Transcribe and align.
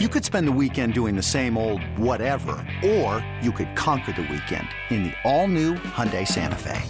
You 0.00 0.08
could 0.08 0.24
spend 0.24 0.48
the 0.48 0.58
weekend 0.60 0.92
doing 0.92 1.14
the 1.14 1.22
same 1.22 1.56
old 1.56 1.80
whatever, 1.96 2.56
or 2.84 3.24
you 3.40 3.52
could 3.52 3.76
conquer 3.76 4.10
the 4.10 4.22
weekend 4.22 4.66
in 4.90 5.04
the 5.04 5.12
all-new 5.22 5.74
Hyundai 5.74 6.26
Santa 6.26 6.58
Fe. 6.58 6.82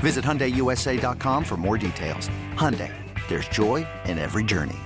Visit 0.00 0.22
HyundaiUSA.com 0.22 1.42
for 1.42 1.56
more 1.56 1.78
details. 1.78 2.28
Hyundai, 2.52 2.92
there's 3.28 3.48
joy 3.48 3.86
in 4.04 4.18
every 4.18 4.44
journey. 4.44 4.76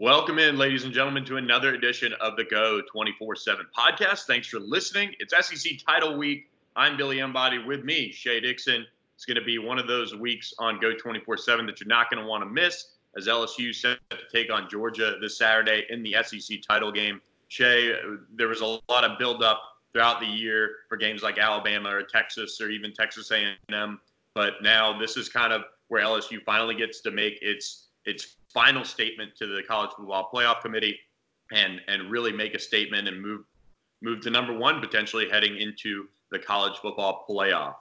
Welcome 0.00 0.40
in, 0.40 0.58
ladies 0.58 0.82
and 0.82 0.92
gentlemen, 0.92 1.24
to 1.26 1.36
another 1.36 1.72
edition 1.72 2.14
of 2.14 2.36
the 2.36 2.42
Geaux 2.42 2.82
24-7 2.92 3.58
podcast. 3.78 4.24
Thanks 4.24 4.48
for 4.48 4.58
listening. 4.58 5.14
It's 5.20 5.32
SEC 5.40 5.74
Title 5.86 6.18
Week. 6.18 6.50
I'm 6.74 6.96
Billy 6.96 7.20
Embody. 7.20 7.58
With 7.58 7.84
me, 7.84 8.10
Shea 8.10 8.40
Dixon. 8.40 8.84
It's 9.14 9.24
going 9.24 9.36
to 9.36 9.44
be 9.44 9.58
one 9.58 9.78
of 9.78 9.86
those 9.86 10.16
weeks 10.16 10.52
on 10.58 10.80
Geaux 10.80 10.94
24-7 10.94 11.66
that 11.66 11.78
you're 11.78 11.86
not 11.86 12.10
going 12.10 12.20
to 12.20 12.28
want 12.28 12.42
to 12.42 12.50
miss 12.50 12.86
as 13.16 13.26
LSU 13.26 13.74
set 13.74 13.98
to 14.10 14.18
take 14.32 14.52
on 14.52 14.68
Georgia 14.70 15.16
this 15.20 15.38
Saturday 15.38 15.84
in 15.90 16.02
the 16.02 16.16
SEC 16.22 16.58
title 16.66 16.90
game. 16.90 17.20
Shea, 17.48 17.94
there 18.34 18.48
was 18.48 18.60
a 18.60 18.78
lot 18.88 19.04
of 19.04 19.18
buildup 19.18 19.60
throughout 19.92 20.20
the 20.20 20.26
year 20.26 20.70
for 20.88 20.96
games 20.96 21.22
like 21.22 21.38
Alabama 21.38 21.90
or 21.90 22.02
Texas 22.02 22.60
or 22.60 22.70
even 22.70 22.92
Texas 22.92 23.30
A&M, 23.30 24.00
but 24.34 24.54
now 24.62 24.98
this 24.98 25.16
is 25.16 25.28
kind 25.28 25.52
of 25.52 25.62
where 25.88 26.02
LSU 26.02 26.42
finally 26.44 26.74
gets 26.74 27.00
to 27.02 27.10
make 27.10 27.38
its 27.42 27.88
its 28.04 28.36
final 28.52 28.84
statement 28.84 29.32
to 29.36 29.46
the 29.46 29.62
College 29.62 29.90
Football 29.96 30.30
Playoff 30.32 30.62
Committee 30.62 30.98
and 31.52 31.80
and 31.88 32.10
really 32.10 32.32
make 32.32 32.54
a 32.54 32.58
statement 32.58 33.06
and 33.06 33.20
move 33.20 33.42
move 34.02 34.20
to 34.22 34.30
number 34.30 34.56
one 34.56 34.80
potentially 34.80 35.28
heading 35.28 35.58
into 35.58 36.06
the 36.30 36.38
college 36.38 36.78
football 36.78 37.24
playoff. 37.28 37.74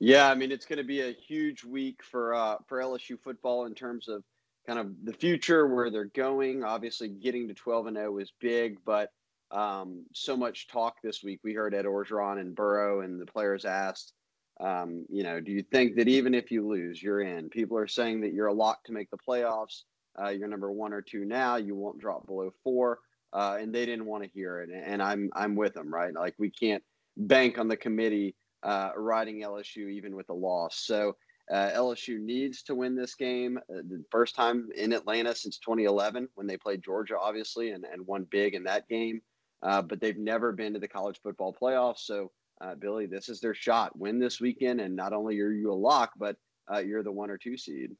Yeah, 0.00 0.30
I 0.30 0.34
mean 0.34 0.50
it's 0.50 0.64
going 0.64 0.78
to 0.78 0.84
be 0.84 1.02
a 1.02 1.12
huge 1.12 1.62
week 1.62 2.02
for 2.02 2.34
uh, 2.34 2.56
for 2.66 2.78
LSU 2.78 3.20
football 3.22 3.66
in 3.66 3.74
terms 3.74 4.08
of 4.08 4.24
kind 4.66 4.78
of 4.78 4.92
the 5.04 5.12
future 5.12 5.66
where 5.66 5.90
they're 5.90 6.06
going. 6.06 6.64
Obviously, 6.64 7.08
getting 7.08 7.48
to 7.48 7.54
12 7.54 7.88
and 7.88 7.96
0 7.96 8.18
is 8.18 8.32
big, 8.40 8.78
but 8.84 9.10
um, 9.50 10.06
so 10.14 10.36
much 10.36 10.68
talk 10.68 10.96
this 11.02 11.22
week. 11.22 11.40
We 11.44 11.52
heard 11.52 11.74
Ed 11.74 11.84
Orgeron 11.84 12.40
and 12.40 12.54
Burrow, 12.54 13.02
and 13.02 13.20
the 13.20 13.26
players 13.26 13.66
asked, 13.66 14.14
um, 14.58 15.04
you 15.10 15.22
know, 15.22 15.38
do 15.38 15.52
you 15.52 15.62
think 15.62 15.96
that 15.96 16.08
even 16.08 16.34
if 16.34 16.50
you 16.50 16.66
lose, 16.66 17.02
you're 17.02 17.20
in? 17.20 17.50
People 17.50 17.76
are 17.76 17.88
saying 17.88 18.22
that 18.22 18.32
you're 18.32 18.46
a 18.46 18.54
lock 18.54 18.84
to 18.84 18.92
make 18.92 19.10
the 19.10 19.18
playoffs. 19.18 19.82
Uh, 20.20 20.28
you're 20.28 20.48
number 20.48 20.72
one 20.72 20.94
or 20.94 21.02
two 21.02 21.26
now. 21.26 21.56
You 21.56 21.74
won't 21.74 21.98
drop 21.98 22.26
below 22.26 22.52
four, 22.64 23.00
uh, 23.34 23.58
and 23.60 23.74
they 23.74 23.84
didn't 23.84 24.06
want 24.06 24.24
to 24.24 24.30
hear 24.30 24.60
it. 24.60 24.70
And 24.72 25.02
I'm 25.02 25.28
I'm 25.34 25.56
with 25.56 25.74
them, 25.74 25.92
right? 25.92 26.14
Like 26.14 26.36
we 26.38 26.50
can't 26.50 26.82
bank 27.18 27.58
on 27.58 27.68
the 27.68 27.76
committee 27.76 28.34
uh, 28.62 28.90
riding 28.96 29.42
LSU 29.42 29.90
even 29.90 30.14
with 30.14 30.28
a 30.30 30.34
loss. 30.34 30.76
So 30.76 31.16
uh, 31.50 31.70
LSU 31.74 32.20
needs 32.20 32.62
to 32.62 32.74
win 32.74 32.94
this 32.94 33.14
game. 33.14 33.58
Uh, 33.58 33.82
the 33.88 34.04
first 34.10 34.36
time 34.36 34.68
in 34.76 34.92
Atlanta 34.92 35.34
since 35.34 35.58
2011 35.58 36.28
when 36.34 36.46
they 36.46 36.56
played 36.56 36.82
Georgia, 36.82 37.18
obviously, 37.18 37.70
and, 37.70 37.84
and 37.84 38.06
won 38.06 38.24
big 38.30 38.54
in 38.54 38.62
that 38.64 38.88
game. 38.88 39.20
Uh, 39.62 39.82
but 39.82 40.00
they've 40.00 40.16
never 40.16 40.52
been 40.52 40.72
to 40.72 40.78
the 40.78 40.88
college 40.88 41.20
football 41.22 41.54
playoffs. 41.60 41.98
So, 41.98 42.30
uh, 42.60 42.74
Billy, 42.76 43.06
this 43.06 43.28
is 43.28 43.40
their 43.40 43.54
shot. 43.54 43.98
Win 43.98 44.18
this 44.18 44.40
weekend, 44.40 44.80
and 44.80 44.94
not 44.94 45.12
only 45.12 45.38
are 45.40 45.50
you 45.50 45.72
a 45.72 45.74
lock, 45.74 46.12
but 46.16 46.36
uh, 46.72 46.78
you're 46.78 47.02
the 47.02 47.12
one 47.12 47.30
or 47.30 47.36
two 47.36 47.56
seed. 47.56 47.96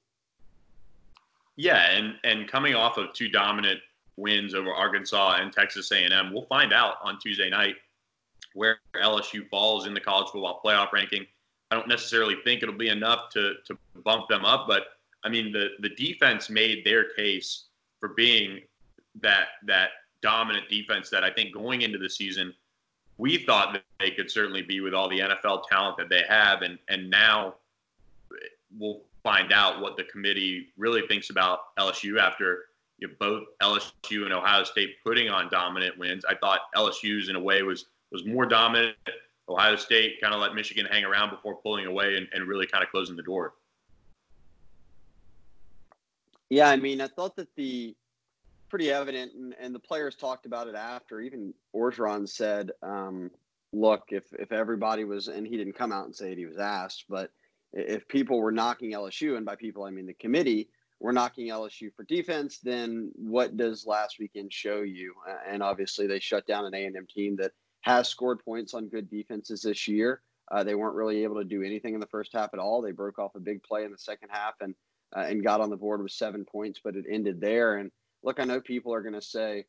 Yeah, 1.56 1.90
and 1.90 2.14
and 2.24 2.48
coming 2.48 2.74
off 2.74 2.96
of 2.96 3.12
two 3.12 3.28
dominant 3.28 3.80
wins 4.16 4.54
over 4.54 4.72
Arkansas 4.72 5.38
and 5.40 5.52
Texas 5.52 5.90
A&M, 5.92 6.32
we'll 6.32 6.46
find 6.46 6.72
out 6.72 6.96
on 7.02 7.18
Tuesday 7.18 7.50
night 7.50 7.76
where 8.54 8.78
LSU 8.96 9.48
falls 9.48 9.86
in 9.86 9.94
the 9.94 10.00
college 10.00 10.30
football 10.30 10.60
playoff 10.64 10.92
ranking. 10.92 11.26
I 11.70 11.76
don't 11.76 11.88
necessarily 11.88 12.36
think 12.44 12.62
it'll 12.62 12.74
be 12.74 12.88
enough 12.88 13.30
to 13.30 13.54
to 13.66 13.78
bump 14.04 14.28
them 14.28 14.44
up, 14.44 14.66
but 14.66 14.84
I 15.24 15.28
mean 15.28 15.52
the 15.52 15.70
the 15.80 15.90
defense 15.90 16.50
made 16.50 16.84
their 16.84 17.10
case 17.14 17.66
for 18.00 18.10
being 18.10 18.60
that 19.20 19.48
that 19.66 19.90
dominant 20.22 20.68
defense 20.68 21.10
that 21.10 21.24
I 21.24 21.30
think 21.30 21.54
going 21.54 21.82
into 21.82 21.98
the 21.98 22.10
season 22.10 22.54
we 23.20 23.36
thought 23.36 23.74
that 23.74 23.84
they 23.98 24.10
could 24.10 24.30
certainly 24.30 24.62
be 24.62 24.80
with 24.80 24.94
all 24.94 25.08
the 25.08 25.18
NFL 25.18 25.68
talent 25.68 25.98
that 25.98 26.08
they 26.08 26.22
have, 26.26 26.62
and 26.62 26.78
and 26.88 27.10
now 27.10 27.54
we'll 28.78 29.02
find 29.22 29.52
out 29.52 29.80
what 29.82 29.98
the 29.98 30.04
committee 30.04 30.68
really 30.78 31.06
thinks 31.06 31.28
about 31.28 31.76
LSU 31.78 32.18
after 32.18 32.64
you 32.98 33.08
know, 33.08 33.14
both 33.20 33.44
LSU 33.62 34.24
and 34.24 34.32
Ohio 34.32 34.64
State 34.64 34.96
putting 35.04 35.28
on 35.28 35.50
dominant 35.50 35.98
wins. 35.98 36.24
I 36.24 36.34
thought 36.34 36.60
LSU's 36.74 37.28
in 37.28 37.36
a 37.36 37.40
way 37.40 37.62
was 37.62 37.86
was 38.10 38.24
more 38.24 38.46
dominant. 38.46 38.96
Ohio 39.48 39.76
State 39.76 40.20
kind 40.20 40.34
of 40.34 40.40
let 40.40 40.54
Michigan 40.54 40.86
hang 40.90 41.04
around 41.04 41.30
before 41.30 41.56
pulling 41.56 41.86
away 41.86 42.16
and, 42.16 42.28
and 42.32 42.46
really 42.46 42.66
kind 42.66 42.84
of 42.84 42.90
closing 42.90 43.16
the 43.16 43.22
door. 43.22 43.54
Yeah, 46.48 46.68
I 46.68 46.76
mean, 46.76 47.00
I 47.00 47.06
thought 47.06 47.36
that 47.36 47.48
the 47.56 47.94
pretty 48.68 48.90
evident, 48.90 49.34
and, 49.34 49.54
and 49.60 49.74
the 49.74 49.80
players 49.80 50.16
talked 50.16 50.46
about 50.46 50.68
it 50.68 50.74
after. 50.74 51.20
Even 51.20 51.52
Orgeron 51.74 52.28
said, 52.28 52.70
um, 52.82 53.30
"Look, 53.72 54.08
if 54.10 54.24
if 54.38 54.52
everybody 54.52 55.04
was, 55.04 55.28
and 55.28 55.46
he 55.46 55.56
didn't 55.56 55.74
come 55.74 55.92
out 55.92 56.06
and 56.06 56.14
say 56.14 56.32
it, 56.32 56.38
he 56.38 56.46
was 56.46 56.58
asked, 56.58 57.04
but 57.08 57.30
if 57.72 58.06
people 58.08 58.40
were 58.40 58.52
knocking 58.52 58.92
LSU, 58.92 59.36
and 59.36 59.46
by 59.46 59.56
people 59.56 59.84
I 59.84 59.90
mean 59.90 60.06
the 60.06 60.14
committee, 60.14 60.68
were 61.00 61.12
knocking 61.12 61.48
LSU 61.48 61.92
for 61.94 62.04
defense, 62.04 62.58
then 62.58 63.10
what 63.14 63.56
does 63.56 63.86
last 63.86 64.18
weekend 64.18 64.52
show 64.52 64.82
you? 64.82 65.14
And 65.48 65.62
obviously, 65.62 66.06
they 66.06 66.20
shut 66.20 66.46
down 66.46 66.66
an 66.66 66.74
A 66.74 66.84
and 66.84 66.96
M 66.96 67.06
team 67.12 67.36
that 67.36 67.52
has 67.80 68.08
scored 68.08 68.44
points 68.44 68.74
on 68.74 68.88
good 68.88 69.10
defenses 69.10 69.62
this 69.62 69.88
year. 69.88 70.20
Uh, 70.50 70.64
they 70.64 70.74
weren't 70.74 70.96
really 70.96 71.22
able 71.22 71.36
to 71.36 71.44
do 71.44 71.62
anything 71.62 71.94
in 71.94 72.00
the 72.00 72.06
first 72.06 72.32
half 72.32 72.52
at 72.52 72.58
all. 72.58 72.82
They 72.82 72.92
broke 72.92 73.18
off 73.18 73.34
a 73.36 73.40
big 73.40 73.62
play 73.62 73.84
in 73.84 73.92
the 73.92 73.98
second 73.98 74.30
half 74.30 74.54
and 74.60 74.74
uh, 75.16 75.20
and 75.20 75.42
got 75.42 75.60
on 75.60 75.70
the 75.70 75.76
board 75.76 76.02
with 76.02 76.12
seven 76.12 76.44
points, 76.44 76.80
but 76.82 76.94
it 76.94 77.04
ended 77.08 77.40
there. 77.40 77.76
And 77.76 77.90
look, 78.22 78.38
I 78.38 78.44
know 78.44 78.60
people 78.60 78.94
are 78.94 79.02
going 79.02 79.14
to 79.14 79.22
say, 79.22 79.64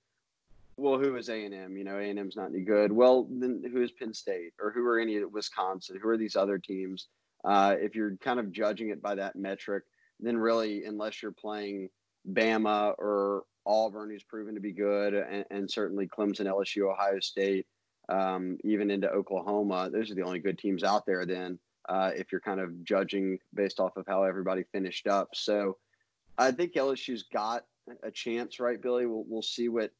"Well, 0.77 0.99
who 0.99 1.16
is 1.16 1.29
A 1.29 1.45
and 1.45 1.53
M? 1.53 1.77
You 1.77 1.83
know, 1.83 1.97
A 1.97 2.09
and 2.09 2.19
M's 2.19 2.35
not 2.35 2.49
any 2.49 2.61
good." 2.61 2.91
Well, 2.91 3.27
then 3.29 3.63
who 3.72 3.81
is 3.81 3.91
Penn 3.91 4.13
State 4.13 4.53
or 4.59 4.72
who 4.72 4.85
are 4.85 4.99
any 4.99 5.17
of 5.17 5.31
Wisconsin? 5.31 5.99
Who 6.01 6.09
are 6.09 6.17
these 6.17 6.35
other 6.35 6.57
teams? 6.57 7.07
Uh, 7.43 7.75
if 7.79 7.95
you're 7.95 8.17
kind 8.17 8.39
of 8.39 8.51
judging 8.51 8.89
it 8.89 9.01
by 9.01 9.16
that 9.16 9.35
metric, 9.35 9.83
then 10.19 10.38
really, 10.38 10.85
unless 10.85 11.22
you're 11.22 11.31
playing 11.31 11.89
Bama 12.31 12.93
or 12.99 13.43
Auburn, 13.66 14.11
who's 14.11 14.23
proven 14.23 14.53
to 14.53 14.61
be 14.61 14.72
good, 14.72 15.13
and, 15.13 15.45
and 15.49 15.69
certainly 15.69 16.07
Clemson, 16.07 16.45
LSU, 16.45 16.91
Ohio 16.91 17.19
State 17.19 17.66
um, 18.11 18.57
even 18.63 18.91
into 18.91 19.09
Oklahoma. 19.09 19.89
Those 19.91 20.11
are 20.11 20.16
the 20.16 20.23
only 20.23 20.39
good 20.39 20.59
teams 20.59 20.83
out 20.83 21.05
there. 21.05 21.25
Then, 21.25 21.57
uh, 21.89 22.11
if 22.16 22.31
you're 22.31 22.41
kind 22.41 22.59
of 22.59 22.83
judging 22.83 23.39
based 23.53 23.79
off 23.79 23.97
of 23.97 24.05
how 24.07 24.23
everybody 24.23 24.63
finished 24.72 25.07
up, 25.07 25.29
so 25.33 25.77
I 26.38 26.51
think 26.51 26.73
LSU's 26.73 27.23
got 27.23 27.66
a 28.03 28.11
chance, 28.11 28.59
right, 28.59 28.81
Billy? 28.81 29.05
We'll 29.05 29.25
we'll 29.27 29.41
see 29.41 29.69
what 29.69 29.91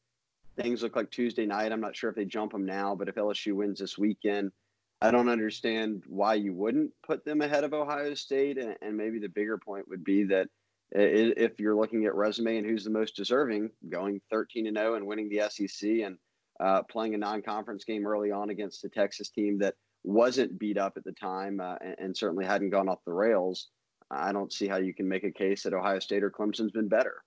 things 0.56 0.82
look 0.82 0.94
like 0.94 1.10
Tuesday 1.10 1.46
night. 1.46 1.72
I'm 1.72 1.80
not 1.80 1.96
sure 1.96 2.10
if 2.10 2.16
they 2.16 2.26
jump 2.26 2.52
them 2.52 2.66
now, 2.66 2.94
but 2.94 3.08
if 3.08 3.14
LSU 3.14 3.54
wins 3.54 3.80
this 3.80 3.96
weekend, 3.96 4.52
I 5.00 5.10
don't 5.10 5.28
understand 5.28 6.02
why 6.06 6.34
you 6.34 6.52
wouldn't 6.52 6.92
put 7.04 7.24
them 7.24 7.40
ahead 7.40 7.64
of 7.64 7.72
Ohio 7.72 8.14
State. 8.14 8.58
And, 8.58 8.76
and 8.82 8.96
maybe 8.96 9.18
the 9.18 9.28
bigger 9.28 9.58
point 9.58 9.88
would 9.88 10.04
be 10.04 10.24
that 10.24 10.48
if 10.92 11.58
you're 11.58 11.74
looking 11.74 12.04
at 12.04 12.14
resume 12.14 12.58
and 12.58 12.66
who's 12.66 12.84
the 12.84 12.90
most 12.90 13.16
deserving, 13.16 13.70
going 13.88 14.20
13 14.30 14.66
and 14.66 14.76
0 14.76 14.96
and 14.96 15.06
winning 15.06 15.30
the 15.30 15.48
SEC 15.48 15.88
and 16.04 16.18
uh, 16.62 16.82
playing 16.84 17.14
a 17.14 17.18
non-conference 17.18 17.84
game 17.84 18.06
early 18.06 18.30
on 18.30 18.50
against 18.50 18.84
a 18.84 18.88
Texas 18.88 19.28
team 19.28 19.58
that 19.58 19.74
wasn't 20.04 20.58
beat 20.58 20.78
up 20.78 20.96
at 20.96 21.04
the 21.04 21.12
time 21.12 21.60
uh, 21.60 21.74
and, 21.80 21.96
and, 21.98 22.16
certainly 22.16 22.44
hadn't 22.44 22.70
gone 22.70 22.88
off 22.88 23.04
the 23.04 23.12
rails. 23.12 23.68
I 24.10 24.32
don't 24.32 24.52
see 24.52 24.68
how 24.68 24.76
you 24.76 24.94
can 24.94 25.08
make 25.08 25.24
a 25.24 25.30
case 25.30 25.64
that 25.64 25.74
Ohio 25.74 25.98
State 25.98 26.22
or 26.22 26.30
Clemson's 26.30 26.70
been 26.70 26.88
better. 26.88 27.22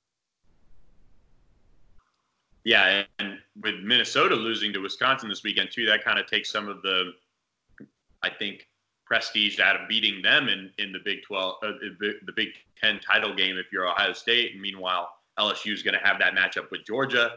Yeah, 2.64 3.04
and 3.20 3.40
with 3.62 3.76
Minnesota 3.84 4.36
losing 4.36 4.74
to 4.74 4.80
Wisconsin 4.80 5.30
this 5.30 5.44
weekend 5.44 5.70
too, 5.72 5.86
that 5.86 6.04
kind 6.04 6.18
of 6.18 6.28
takes 6.28 6.50
some 6.50 6.68
of 6.68 6.82
the, 6.82 7.12
I 8.24 8.30
think, 8.30 8.68
prestige 9.06 9.60
out 9.60 9.80
of 9.80 9.88
beating 9.88 10.22
them 10.22 10.48
in, 10.48 10.72
in 10.80 10.92
the 10.92 11.00
Big 11.04 11.22
Twelve, 11.24 11.58
uh, 11.62 11.74
the 12.00 12.34
Big 12.36 12.50
Ten 12.82 13.00
title 13.00 13.36
game 13.36 13.58
if 13.58 13.68
you're 13.72 13.88
Ohio 13.88 14.14
State. 14.14 14.54
And 14.54 14.62
meanwhile, 14.62 15.10
LSU 15.38 15.74
is 15.74 15.84
going 15.84 15.94
to 15.94 16.04
have 16.04 16.18
that 16.20 16.34
matchup 16.34 16.72
with 16.72 16.86
Georgia, 16.86 17.34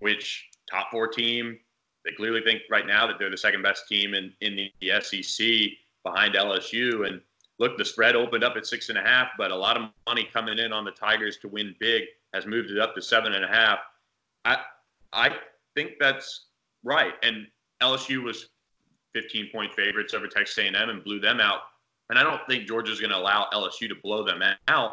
which 0.00 0.48
top 0.70 0.90
four 0.90 1.08
team. 1.08 1.58
They 2.04 2.12
clearly 2.12 2.40
think 2.42 2.62
right 2.70 2.86
now 2.86 3.06
that 3.06 3.18
they're 3.18 3.30
the 3.30 3.36
second 3.36 3.62
best 3.62 3.88
team 3.88 4.14
in, 4.14 4.32
in 4.40 4.68
the 4.80 5.00
SEC 5.00 5.46
behind 6.04 6.34
LSU. 6.34 7.06
And 7.06 7.20
look, 7.58 7.76
the 7.76 7.84
spread 7.84 8.14
opened 8.14 8.44
up 8.44 8.56
at 8.56 8.66
six 8.66 8.88
and 8.88 8.98
a 8.98 9.02
half, 9.02 9.28
but 9.36 9.50
a 9.50 9.56
lot 9.56 9.76
of 9.76 9.90
money 10.06 10.28
coming 10.32 10.58
in 10.58 10.72
on 10.72 10.84
the 10.84 10.92
Tigers 10.92 11.38
to 11.38 11.48
win 11.48 11.74
big 11.80 12.04
has 12.32 12.46
moved 12.46 12.70
it 12.70 12.78
up 12.78 12.94
to 12.94 13.02
seven 13.02 13.32
and 13.34 13.44
a 13.44 13.48
half. 13.48 13.78
I 14.44 14.58
I 15.12 15.30
think 15.74 15.92
that's 15.98 16.46
right. 16.84 17.14
And 17.22 17.46
LSU 17.82 18.22
was 18.22 18.48
15 19.14 19.50
point 19.50 19.74
favorites 19.74 20.14
over 20.14 20.28
Texas 20.28 20.58
A&M 20.58 20.74
and 20.74 21.02
blew 21.02 21.20
them 21.20 21.40
out. 21.40 21.60
And 22.10 22.18
I 22.18 22.22
don't 22.22 22.40
think 22.48 22.66
Georgia's 22.68 23.00
going 23.00 23.10
to 23.10 23.16
allow 23.16 23.48
LSU 23.52 23.88
to 23.88 23.96
blow 24.02 24.24
them 24.24 24.42
out. 24.68 24.92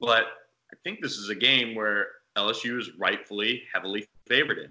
But 0.00 0.24
I 0.72 0.76
think 0.84 1.00
this 1.02 1.16
is 1.16 1.28
a 1.28 1.34
game 1.34 1.74
where 1.74 2.06
LSU 2.36 2.78
is 2.78 2.90
rightfully 2.98 3.62
heavily 3.72 4.06
favored 4.26 4.58
in. 4.58 4.70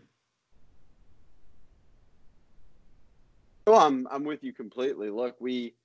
Well, 3.67 3.79
I'm 3.79 4.07
I'm 4.09 4.23
with 4.23 4.43
you 4.43 4.53
completely. 4.53 5.09
Look, 5.09 5.35
we 5.39 5.75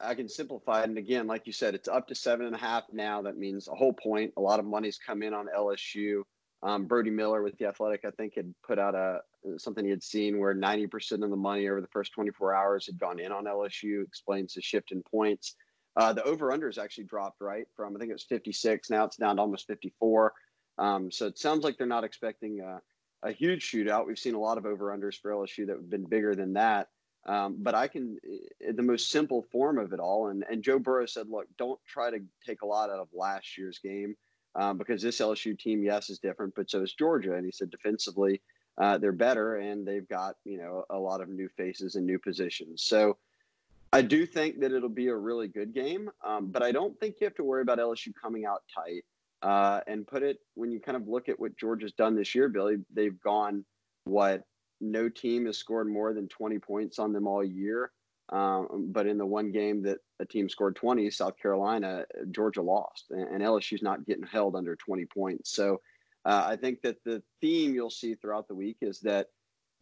I 0.00 0.14
can 0.14 0.28
simplify 0.28 0.80
it. 0.80 0.88
And 0.88 0.98
again, 0.98 1.26
like 1.26 1.46
you 1.46 1.52
said, 1.52 1.74
it's 1.74 1.88
up 1.88 2.08
to 2.08 2.14
seven 2.14 2.46
and 2.46 2.54
a 2.54 2.58
half 2.58 2.84
now. 2.92 3.22
That 3.22 3.38
means 3.38 3.68
a 3.68 3.74
whole 3.74 3.92
point. 3.92 4.32
A 4.36 4.40
lot 4.40 4.58
of 4.58 4.66
money's 4.66 4.98
come 4.98 5.22
in 5.22 5.34
on 5.34 5.46
LSU. 5.56 6.22
Um, 6.62 6.86
Brody 6.86 7.10
Miller 7.10 7.42
with 7.42 7.58
the 7.58 7.66
Athletic, 7.66 8.04
I 8.04 8.10
think, 8.10 8.34
had 8.36 8.54
put 8.66 8.78
out 8.78 8.94
a 8.94 9.20
something 9.58 9.84
he 9.84 9.90
had 9.90 10.02
seen 10.02 10.38
where 10.38 10.54
90% 10.54 11.24
of 11.24 11.30
the 11.30 11.36
money 11.36 11.68
over 11.68 11.80
the 11.80 11.88
first 11.88 12.12
24 12.12 12.54
hours 12.54 12.86
had 12.86 12.98
gone 12.98 13.18
in 13.18 13.32
on 13.32 13.44
LSU. 13.44 14.04
Explains 14.04 14.54
the 14.54 14.62
shift 14.62 14.92
in 14.92 15.02
points. 15.02 15.56
Uh, 15.96 16.12
the 16.12 16.22
over 16.24 16.52
under 16.52 16.66
has 16.66 16.78
actually 16.78 17.04
dropped 17.04 17.40
right 17.40 17.66
from 17.76 17.94
I 17.94 17.98
think 17.98 18.10
it 18.10 18.14
was 18.14 18.24
56. 18.24 18.90
Now 18.90 19.04
it's 19.04 19.16
down 19.16 19.36
to 19.36 19.42
almost 19.42 19.66
54. 19.66 20.32
Um, 20.78 21.10
so 21.10 21.26
it 21.26 21.38
sounds 21.38 21.64
like 21.64 21.76
they're 21.76 21.86
not 21.86 22.04
expecting 22.04 22.60
a, 22.60 22.80
a 23.28 23.32
huge 23.32 23.70
shootout. 23.70 24.06
We've 24.06 24.18
seen 24.18 24.34
a 24.34 24.40
lot 24.40 24.56
of 24.56 24.64
over 24.64 24.96
unders 24.96 25.20
for 25.20 25.30
LSU 25.30 25.66
that 25.66 25.76
have 25.76 25.90
been 25.90 26.06
bigger 26.06 26.34
than 26.34 26.54
that. 26.54 26.88
Um, 27.24 27.56
but 27.58 27.74
I 27.74 27.88
can, 27.88 28.18
eh, 28.26 28.72
the 28.74 28.82
most 28.82 29.10
simple 29.10 29.42
form 29.52 29.78
of 29.78 29.92
it 29.92 30.00
all. 30.00 30.28
And, 30.28 30.44
and 30.50 30.62
Joe 30.62 30.78
Burrow 30.78 31.06
said, 31.06 31.28
look, 31.28 31.46
don't 31.56 31.78
try 31.86 32.10
to 32.10 32.18
take 32.44 32.62
a 32.62 32.66
lot 32.66 32.90
out 32.90 32.98
of 32.98 33.08
last 33.12 33.56
year's 33.56 33.78
game 33.78 34.16
um, 34.54 34.76
because 34.76 35.02
this 35.02 35.20
LSU 35.20 35.58
team, 35.58 35.84
yes, 35.84 36.10
is 36.10 36.18
different, 36.18 36.54
but 36.54 36.70
so 36.70 36.82
is 36.82 36.92
Georgia. 36.92 37.34
And 37.34 37.44
he 37.44 37.52
said 37.52 37.70
defensively, 37.70 38.40
uh, 38.78 38.98
they're 38.98 39.12
better 39.12 39.56
and 39.56 39.86
they've 39.86 40.08
got, 40.08 40.36
you 40.44 40.58
know, 40.58 40.84
a 40.90 40.98
lot 40.98 41.20
of 41.20 41.28
new 41.28 41.48
faces 41.56 41.94
and 41.94 42.06
new 42.06 42.18
positions. 42.18 42.82
So 42.82 43.18
I 43.92 44.02
do 44.02 44.26
think 44.26 44.60
that 44.60 44.72
it'll 44.72 44.88
be 44.88 45.08
a 45.08 45.16
really 45.16 45.48
good 45.48 45.74
game, 45.74 46.10
um, 46.24 46.46
but 46.46 46.62
I 46.62 46.72
don't 46.72 46.98
think 46.98 47.16
you 47.20 47.26
have 47.26 47.34
to 47.36 47.44
worry 47.44 47.62
about 47.62 47.78
LSU 47.78 48.12
coming 48.20 48.46
out 48.46 48.62
tight. 48.74 49.04
Uh, 49.42 49.80
and 49.88 50.06
put 50.06 50.22
it 50.22 50.38
when 50.54 50.70
you 50.70 50.78
kind 50.78 50.96
of 50.96 51.08
look 51.08 51.28
at 51.28 51.38
what 51.40 51.56
Georgia's 51.56 51.92
done 51.92 52.14
this 52.14 52.32
year, 52.32 52.48
Billy, 52.48 52.76
they've 52.94 53.20
gone 53.22 53.64
what 54.04 54.44
no 54.82 55.08
team 55.08 55.46
has 55.46 55.56
scored 55.56 55.88
more 55.88 56.12
than 56.12 56.28
20 56.28 56.58
points 56.58 56.98
on 56.98 57.12
them 57.12 57.26
all 57.26 57.44
year. 57.44 57.92
Um, 58.28 58.88
but 58.92 59.06
in 59.06 59.18
the 59.18 59.26
one 59.26 59.52
game 59.52 59.82
that 59.82 59.98
a 60.18 60.24
team 60.24 60.48
scored 60.48 60.76
20, 60.76 61.10
South 61.10 61.36
Carolina, 61.36 62.06
Georgia 62.30 62.62
lost, 62.62 63.06
and, 63.10 63.28
and 63.28 63.42
LSU's 63.42 63.82
not 63.82 64.06
getting 64.06 64.26
held 64.26 64.56
under 64.56 64.74
20 64.74 65.04
points. 65.06 65.54
So 65.54 65.80
uh, 66.24 66.44
I 66.46 66.56
think 66.56 66.82
that 66.82 66.96
the 67.04 67.22
theme 67.40 67.74
you'll 67.74 67.90
see 67.90 68.14
throughout 68.14 68.48
the 68.48 68.54
week 68.54 68.78
is 68.80 69.00
that 69.00 69.28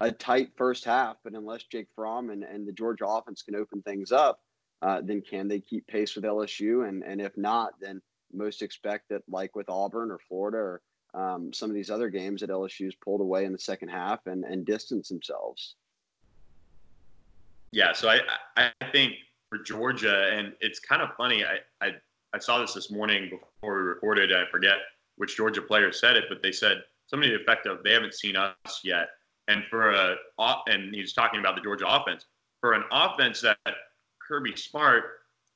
a 0.00 0.10
tight 0.10 0.50
first 0.56 0.84
half, 0.84 1.16
but 1.22 1.34
unless 1.34 1.64
Jake 1.64 1.88
Fromm 1.94 2.30
and, 2.30 2.42
and 2.42 2.66
the 2.66 2.72
Georgia 2.72 3.06
offense 3.06 3.42
can 3.42 3.54
open 3.54 3.82
things 3.82 4.10
up, 4.10 4.40
uh, 4.82 5.00
then 5.02 5.20
can 5.20 5.46
they 5.46 5.60
keep 5.60 5.86
pace 5.86 6.16
with 6.16 6.24
LSU? 6.24 6.88
And, 6.88 7.04
and 7.04 7.20
if 7.20 7.36
not, 7.36 7.74
then 7.80 8.00
most 8.32 8.62
expect 8.62 9.10
that, 9.10 9.22
like 9.28 9.54
with 9.54 9.68
Auburn 9.68 10.10
or 10.10 10.18
Florida 10.26 10.56
or 10.56 10.82
um, 11.14 11.52
some 11.52 11.70
of 11.70 11.74
these 11.74 11.90
other 11.90 12.08
games 12.08 12.40
that 12.40 12.50
LSU's 12.50 12.94
pulled 12.94 13.20
away 13.20 13.44
in 13.44 13.52
the 13.52 13.58
second 13.58 13.88
half 13.88 14.26
and, 14.26 14.44
and 14.44 14.64
distance 14.64 15.08
themselves. 15.08 15.74
Yeah, 17.72 17.92
so 17.92 18.08
I, 18.08 18.20
I 18.56 18.70
think 18.92 19.14
for 19.48 19.58
Georgia, 19.58 20.30
and 20.32 20.52
it's 20.60 20.80
kind 20.80 21.02
of 21.02 21.10
funny. 21.16 21.44
I, 21.44 21.58
I, 21.84 21.92
I 22.34 22.38
saw 22.38 22.60
this 22.60 22.74
this 22.74 22.90
morning 22.90 23.30
before 23.30 23.76
we 23.76 23.82
recorded. 23.82 24.32
I 24.32 24.44
forget 24.50 24.78
which 25.16 25.36
Georgia 25.36 25.62
player 25.62 25.92
said 25.92 26.16
it, 26.16 26.24
but 26.28 26.42
they 26.42 26.52
said 26.52 26.82
something 27.06 27.28
to 27.28 27.36
the 27.36 27.42
effect 27.42 27.66
of 27.66 27.82
they 27.84 27.92
haven't 27.92 28.14
seen 28.14 28.36
us 28.36 28.80
yet. 28.82 29.08
And 29.48 29.64
for 29.68 29.90
a, 29.90 30.16
and 30.66 30.94
he's 30.94 31.12
talking 31.12 31.40
about 31.40 31.56
the 31.56 31.60
Georgia 31.60 31.86
offense 31.88 32.26
for 32.60 32.74
an 32.74 32.84
offense 32.92 33.40
that 33.40 33.58
Kirby 34.26 34.54
Smart 34.56 35.04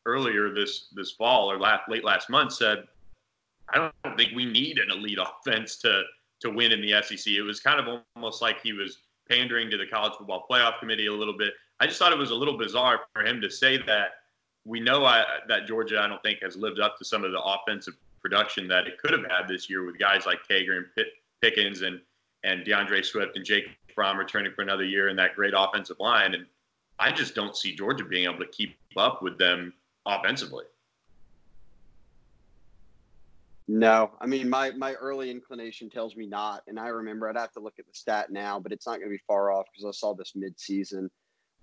earlier 0.06 0.52
this 0.52 0.88
this 0.92 1.12
fall 1.12 1.50
or 1.50 1.58
last, 1.58 1.88
late 1.88 2.04
last 2.04 2.28
month 2.28 2.52
said 2.52 2.84
I 3.74 3.90
don't 4.04 4.16
think 4.16 4.32
we 4.34 4.46
need 4.46 4.78
an 4.78 4.90
elite 4.90 5.18
offense 5.18 5.76
to 5.78 6.02
to 6.40 6.50
win 6.50 6.72
in 6.72 6.80
the 6.80 7.02
SEC. 7.02 7.32
It 7.32 7.42
was 7.42 7.60
kind 7.60 7.80
of 7.80 8.02
almost 8.16 8.42
like 8.42 8.60
he 8.62 8.72
was 8.72 8.98
pandering 9.30 9.70
to 9.70 9.76
the 9.76 9.86
college 9.86 10.12
football 10.18 10.46
playoff 10.50 10.78
committee 10.78 11.06
a 11.06 11.12
little 11.12 11.36
bit. 11.36 11.54
I 11.80 11.86
just 11.86 11.98
thought 11.98 12.12
it 12.12 12.18
was 12.18 12.30
a 12.30 12.34
little 12.34 12.58
bizarre 12.58 13.00
for 13.14 13.24
him 13.24 13.40
to 13.40 13.50
say 13.50 13.78
that. 13.78 14.08
We 14.66 14.80
know 14.80 15.04
I, 15.04 15.24
that 15.48 15.66
Georgia, 15.66 16.00
I 16.00 16.06
don't 16.06 16.22
think, 16.22 16.38
has 16.42 16.56
lived 16.56 16.80
up 16.80 16.96
to 16.98 17.04
some 17.04 17.24
of 17.24 17.32
the 17.32 17.40
offensive 17.40 17.94
production 18.22 18.66
that 18.68 18.86
it 18.86 18.98
could 18.98 19.12
have 19.12 19.24
had 19.30 19.46
this 19.46 19.68
year 19.68 19.84
with 19.84 19.98
guys 19.98 20.24
like 20.24 20.38
Cager 20.50 20.78
and 20.78 20.86
Pitt, 20.96 21.08
Pickens 21.42 21.82
and 21.82 22.00
and 22.44 22.64
D'Andre 22.64 23.02
Swift 23.02 23.36
and 23.36 23.44
Jake 23.44 23.64
Fromm 23.94 24.18
returning 24.18 24.52
for 24.52 24.62
another 24.62 24.84
year 24.84 25.08
in 25.08 25.16
that 25.16 25.34
great 25.34 25.54
offensive 25.56 25.98
line. 25.98 26.34
And 26.34 26.44
I 26.98 27.10
just 27.10 27.34
don't 27.34 27.56
see 27.56 27.74
Georgia 27.74 28.04
being 28.04 28.24
able 28.24 28.38
to 28.38 28.50
keep 28.50 28.76
up 28.96 29.22
with 29.22 29.38
them 29.38 29.72
offensively. 30.06 30.64
No, 33.66 34.12
I 34.20 34.26
mean 34.26 34.50
my 34.50 34.72
my 34.72 34.92
early 34.94 35.30
inclination 35.30 35.88
tells 35.88 36.16
me 36.16 36.26
not, 36.26 36.62
and 36.66 36.78
I 36.78 36.88
remember 36.88 37.28
I'd 37.28 37.36
have 37.36 37.52
to 37.52 37.60
look 37.60 37.78
at 37.78 37.86
the 37.86 37.94
stat 37.94 38.30
now, 38.30 38.60
but 38.60 38.72
it's 38.72 38.86
not 38.86 38.98
going 38.98 39.08
to 39.08 39.16
be 39.16 39.22
far 39.26 39.50
off 39.50 39.66
because 39.72 39.86
I 39.86 39.92
saw 39.92 40.14
this 40.14 40.34
midseason 40.36 41.08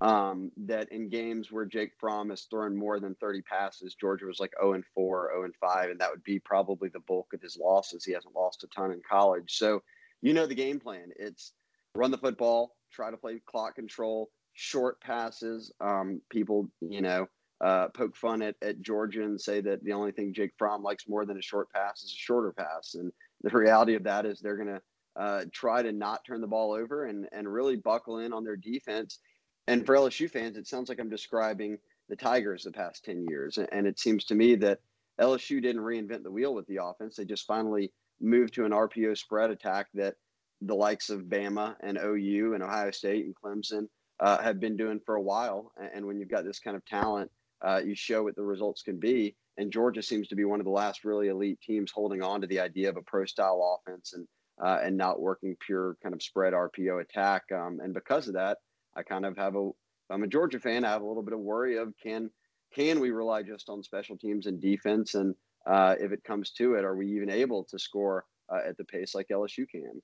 um, 0.01 0.51
that 0.65 0.91
in 0.91 1.09
games 1.09 1.51
where 1.51 1.65
Jake 1.65 1.91
Fromm 1.99 2.31
has 2.31 2.43
thrown 2.43 2.75
more 2.75 2.99
than 2.99 3.13
30 3.21 3.43
passes, 3.43 3.93
Georgia 3.93 4.25
was 4.25 4.39
like 4.39 4.53
0 4.59 4.73
and 4.73 4.83
4, 4.95 5.29
0 5.31 5.43
and 5.43 5.53
5, 5.61 5.91
and 5.91 5.99
that 5.99 6.09
would 6.09 6.23
be 6.23 6.39
probably 6.39 6.89
the 6.89 7.01
bulk 7.01 7.33
of 7.35 7.41
his 7.41 7.55
losses. 7.55 8.03
He 8.03 8.13
hasn't 8.13 8.35
lost 8.35 8.63
a 8.63 8.67
ton 8.67 8.91
in 8.91 9.01
college, 9.07 9.55
so 9.55 9.83
you 10.23 10.33
know 10.33 10.47
the 10.47 10.55
game 10.55 10.79
plan. 10.79 11.11
It's 11.17 11.53
run 11.93 12.09
the 12.09 12.17
football, 12.17 12.75
try 12.91 13.11
to 13.11 13.17
play 13.17 13.41
clock 13.45 13.75
control, 13.75 14.31
short 14.53 14.99
passes. 15.01 15.71
Um, 15.79 16.19
people, 16.31 16.67
you 16.81 17.01
know 17.01 17.27
uh, 17.61 17.87
poke 17.89 18.15
fun 18.15 18.41
at, 18.41 18.55
at 18.61 18.81
Georgia 18.81 19.23
and 19.23 19.39
say 19.39 19.61
that 19.61 19.83
the 19.83 19.93
only 19.93 20.11
thing 20.11 20.33
Jake 20.33 20.51
Fromm 20.57 20.81
likes 20.81 21.07
more 21.07 21.25
than 21.25 21.37
a 21.37 21.41
short 21.41 21.69
pass 21.71 22.03
is 22.03 22.11
a 22.11 22.15
shorter 22.15 22.51
pass. 22.51 22.95
And 22.95 23.11
the 23.43 23.51
reality 23.51 23.95
of 23.95 24.03
that 24.03 24.25
is 24.25 24.39
they're 24.39 24.57
going 24.57 24.67
to 24.67 24.81
uh, 25.15 25.45
try 25.51 25.83
to 25.83 25.91
not 25.91 26.25
turn 26.25 26.41
the 26.41 26.47
ball 26.47 26.71
over 26.71 27.05
and, 27.05 27.27
and 27.31 27.51
really 27.51 27.75
buckle 27.75 28.19
in 28.19 28.33
on 28.33 28.43
their 28.43 28.55
defense. 28.55 29.19
And 29.67 29.85
for 29.85 29.95
LSU 29.95 30.29
fans, 30.29 30.57
it 30.57 30.67
sounds 30.67 30.89
like 30.89 30.99
I'm 30.99 31.09
describing 31.09 31.77
the 32.09 32.15
Tigers 32.15 32.63
the 32.63 32.71
past 32.71 33.05
10 33.05 33.25
years. 33.29 33.59
And 33.71 33.85
it 33.85 33.99
seems 33.99 34.25
to 34.25 34.35
me 34.35 34.55
that 34.55 34.79
LSU 35.19 35.61
didn't 35.61 35.83
reinvent 35.83 36.23
the 36.23 36.31
wheel 36.31 36.55
with 36.55 36.65
the 36.67 36.83
offense. 36.83 37.15
They 37.15 37.25
just 37.25 37.45
finally 37.45 37.91
moved 38.19 38.55
to 38.55 38.65
an 38.65 38.71
RPO 38.71 39.17
spread 39.17 39.51
attack 39.51 39.87
that 39.93 40.15
the 40.61 40.75
likes 40.75 41.09
of 41.09 41.21
Bama 41.23 41.75
and 41.81 41.97
OU 41.97 42.53
and 42.53 42.63
Ohio 42.63 42.91
State 42.91 43.25
and 43.25 43.35
Clemson 43.35 43.87
uh, 44.19 44.41
have 44.41 44.59
been 44.59 44.77
doing 44.77 44.99
for 45.05 45.15
a 45.15 45.21
while. 45.21 45.71
And 45.93 46.05
when 46.05 46.19
you've 46.19 46.29
got 46.29 46.43
this 46.43 46.59
kind 46.59 46.75
of 46.75 46.85
talent, 46.85 47.31
uh, 47.65 47.81
you 47.83 47.95
show 47.95 48.23
what 48.23 48.35
the 48.35 48.43
results 48.43 48.81
can 48.81 48.99
be. 48.99 49.35
And 49.57 49.71
Georgia 49.71 50.01
seems 50.01 50.27
to 50.29 50.35
be 50.35 50.45
one 50.45 50.59
of 50.59 50.65
the 50.65 50.71
last 50.71 51.03
really 51.03 51.27
elite 51.27 51.59
teams 51.61 51.91
holding 51.91 52.23
on 52.23 52.41
to 52.41 52.47
the 52.47 52.59
idea 52.59 52.89
of 52.89 52.97
a 52.97 53.01
pro 53.01 53.25
style 53.25 53.79
offense 53.87 54.13
and 54.13 54.27
uh, 54.63 54.79
and 54.83 54.95
not 54.95 55.19
working 55.19 55.55
pure 55.65 55.97
kind 56.03 56.13
of 56.13 56.21
spread 56.21 56.53
RPO 56.53 57.01
attack. 57.01 57.43
Um, 57.51 57.79
and 57.81 57.93
because 57.93 58.27
of 58.27 58.35
that, 58.35 58.59
I 58.95 59.01
kind 59.03 59.25
of 59.25 59.35
have 59.37 59.55
a 59.55 59.69
I'm 60.09 60.23
a 60.23 60.27
Georgia 60.27 60.59
fan. 60.59 60.85
I 60.85 60.91
have 60.91 61.01
a 61.01 61.07
little 61.07 61.23
bit 61.23 61.33
of 61.33 61.39
worry 61.39 61.77
of 61.77 61.93
can 62.01 62.29
can 62.73 62.99
we 62.99 63.11
rely 63.11 63.43
just 63.43 63.69
on 63.69 63.83
special 63.83 64.17
teams 64.17 64.45
and 64.45 64.61
defense, 64.61 65.15
and 65.15 65.35
uh, 65.65 65.95
if 65.99 66.11
it 66.11 66.23
comes 66.23 66.51
to 66.51 66.75
it, 66.75 66.85
are 66.85 66.95
we 66.95 67.07
even 67.07 67.29
able 67.29 67.65
to 67.65 67.77
score 67.77 68.25
uh, 68.51 68.59
at 68.67 68.77
the 68.77 68.85
pace 68.85 69.13
like 69.13 69.27
LSU 69.29 69.67
can? 69.69 70.01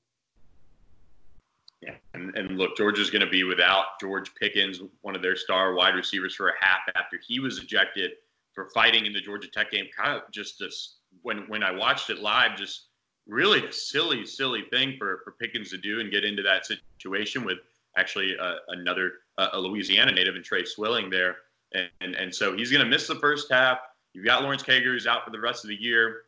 Yeah, 1.82 1.94
and, 2.14 2.36
and 2.36 2.58
look, 2.58 2.76
Georgia's 2.76 3.10
going 3.10 3.24
to 3.24 3.30
be 3.30 3.44
without 3.44 4.00
George 4.02 4.34
Pickens, 4.36 4.82
one 5.02 5.16
of 5.16 5.22
their 5.22 5.36
star 5.36 5.76
wide 5.76 5.94
receivers, 5.94 6.34
for 6.34 6.50
a 6.50 6.54
half 6.60 6.80
after 6.96 7.20
he 7.26 7.40
was 7.40 7.60
ejected 7.60 8.12
for 8.54 8.70
fighting 8.74 9.06
in 9.06 9.14
the 9.14 9.22
Georgia 9.22 9.48
Tech 9.48 9.70
game. 9.70 9.86
Kind 9.96 10.18
of 10.18 10.24
just 10.32 10.58
this 10.60 10.98
when 11.22 11.40
when 11.48 11.62
I 11.62 11.72
watched 11.72 12.10
it 12.10 12.20
live, 12.20 12.58
just 12.58 12.88
really 13.28 13.64
a 13.64 13.72
silly, 13.72 14.26
silly 14.26 14.64
thing 14.72 14.96
for 14.98 15.22
for 15.24 15.34
Pickens 15.34 15.70
to 15.70 15.78
do 15.78 16.00
and 16.00 16.12
get 16.12 16.26
into 16.26 16.42
that 16.42 16.66
situation 16.66 17.46
with 17.46 17.60
actually 17.96 18.36
uh, 18.40 18.56
another 18.70 19.12
uh, 19.38 19.50
a 19.54 19.60
Louisiana 19.60 20.12
native 20.12 20.36
and 20.36 20.44
Tre 20.44 20.66
Swilling 20.66 21.12
there, 21.12 21.36
and, 21.76 21.90
and 22.02 22.16
and 22.16 22.34
so 22.34 22.58
he's 22.58 22.72
going 22.72 22.84
to 22.84 22.90
miss 22.90 23.08
the 23.08 23.20
first 23.20 23.52
half. 23.52 23.78
You've 24.14 24.26
got 24.26 24.42
Lawrence 24.42 24.64
Cager 24.64 24.86
who's 24.86 25.06
out 25.06 25.24
for 25.24 25.30
the 25.30 25.40
rest 25.40 25.64
of 25.64 25.70
the 25.70 25.80
year, 25.80 26.24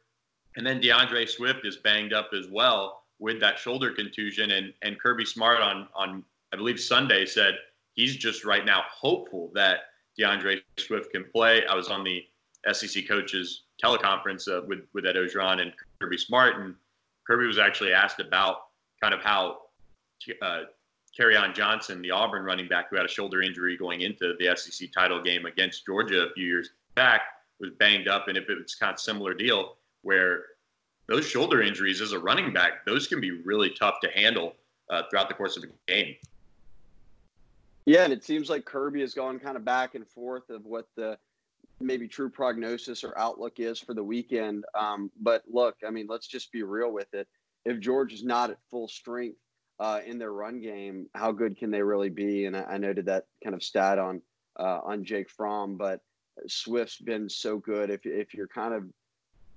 and 0.57 0.67
then 0.67 0.79
D'Andre 0.79 1.25
Swift 1.25 1.65
is 1.65 1.77
banged 1.77 2.13
up 2.13 2.29
as 2.37 2.47
well 2.51 2.99
with 3.19 3.39
that 3.41 3.59
shoulder 3.59 3.91
contusion. 3.91 4.51
And 4.51 4.73
and 4.81 4.99
Kirby 4.99 5.25
Smart 5.25 5.61
on 5.61 5.87
on 5.95 6.23
I 6.53 6.57
believe 6.57 6.79
Sunday 6.79 7.25
said 7.25 7.55
he's 7.93 8.15
just 8.15 8.45
right 8.45 8.65
now 8.65 8.83
hopeful 8.91 9.51
that 9.53 9.79
D'Andre 10.17 10.61
Swift 10.77 11.11
can 11.11 11.25
play. 11.25 11.65
I 11.65 11.75
was 11.75 11.89
on 11.89 12.03
the 12.03 12.25
SEC 12.71 13.07
coaches 13.07 13.63
teleconference 13.83 14.47
uh, 14.47 14.65
with 14.65 14.79
with 14.93 15.05
Ed 15.05 15.15
Orgeron 15.15 15.61
and 15.61 15.73
Kirby 16.01 16.17
Smart, 16.17 16.57
and 16.57 16.75
Kirby 17.25 17.45
was 17.45 17.59
actually 17.59 17.93
asked 17.93 18.19
about 18.19 18.57
kind 19.01 19.13
of 19.13 19.21
how 19.21 19.57
uh, 20.41 20.61
on 21.37 21.53
Johnson, 21.53 22.01
the 22.01 22.11
Auburn 22.11 22.43
running 22.43 22.69
back 22.69 22.89
who 22.89 22.95
had 22.95 23.05
a 23.05 23.09
shoulder 23.09 23.41
injury 23.41 23.75
going 23.75 24.01
into 24.01 24.35
the 24.39 24.55
SEC 24.55 24.89
title 24.93 25.21
game 25.21 25.45
against 25.45 25.85
Georgia 25.85 26.23
a 26.23 26.33
few 26.33 26.45
years 26.45 26.69
back, 26.95 27.21
was 27.59 27.71
banged 27.77 28.07
up, 28.07 28.29
and 28.29 28.37
if 28.37 28.49
it 28.49 28.57
was 28.57 28.75
kind 28.75 28.93
of 28.93 28.99
similar 28.99 29.33
deal 29.33 29.75
where 30.01 30.43
those 31.09 31.27
shoulder 31.27 31.61
injuries 31.61 32.01
as 32.01 32.11
a 32.11 32.19
running 32.19 32.53
back, 32.53 32.85
those 32.85 33.07
can 33.07 33.19
be 33.19 33.31
really 33.31 33.71
tough 33.71 33.95
to 34.01 34.09
handle 34.11 34.55
uh, 34.89 35.03
throughout 35.09 35.27
the 35.27 35.33
course 35.33 35.57
of 35.57 35.63
the 35.63 35.69
game. 35.87 36.15
Yeah, 37.85 38.03
and 38.03 38.13
it 38.13 38.23
seems 38.23 38.49
like 38.49 38.65
Kirby 38.65 39.01
has 39.01 39.15
gone 39.15 39.39
kind 39.39 39.57
of 39.57 39.65
back 39.65 39.95
and 39.95 40.07
forth 40.07 40.49
of 40.51 40.65
what 40.65 40.87
the 40.95 41.17
maybe 41.81 42.07
true 42.07 42.29
prognosis 42.29 43.03
or 43.03 43.17
outlook 43.17 43.59
is 43.59 43.79
for 43.79 43.95
the 43.95 44.03
weekend. 44.03 44.65
Um, 44.79 45.09
but 45.19 45.43
look, 45.51 45.75
I 45.85 45.89
mean, 45.89 46.05
let's 46.07 46.27
just 46.27 46.51
be 46.51 46.61
real 46.61 46.91
with 46.91 47.11
it. 47.13 47.27
If 47.65 47.79
George 47.79 48.13
is 48.13 48.23
not 48.23 48.51
at 48.51 48.57
full 48.69 48.87
strength 48.87 49.39
uh, 49.79 50.01
in 50.05 50.19
their 50.19 50.33
run 50.33 50.61
game, 50.61 51.07
how 51.15 51.31
good 51.31 51.57
can 51.57 51.71
they 51.71 51.81
really 51.81 52.09
be? 52.09 52.45
And 52.45 52.55
I, 52.55 52.63
I 52.63 52.77
noted 52.77 53.05
that 53.07 53.25
kind 53.43 53.55
of 53.55 53.63
stat 53.63 53.97
on 53.97 54.21
uh, 54.59 54.81
on 54.83 55.03
Jake 55.03 55.29
Fromm, 55.29 55.77
but 55.77 56.01
Swift's 56.47 56.99
been 56.99 57.29
so 57.29 57.57
good. 57.57 57.89
If 57.89 58.05
if 58.05 58.33
you're 58.33 58.47
kind 58.47 58.73
of 58.73 58.83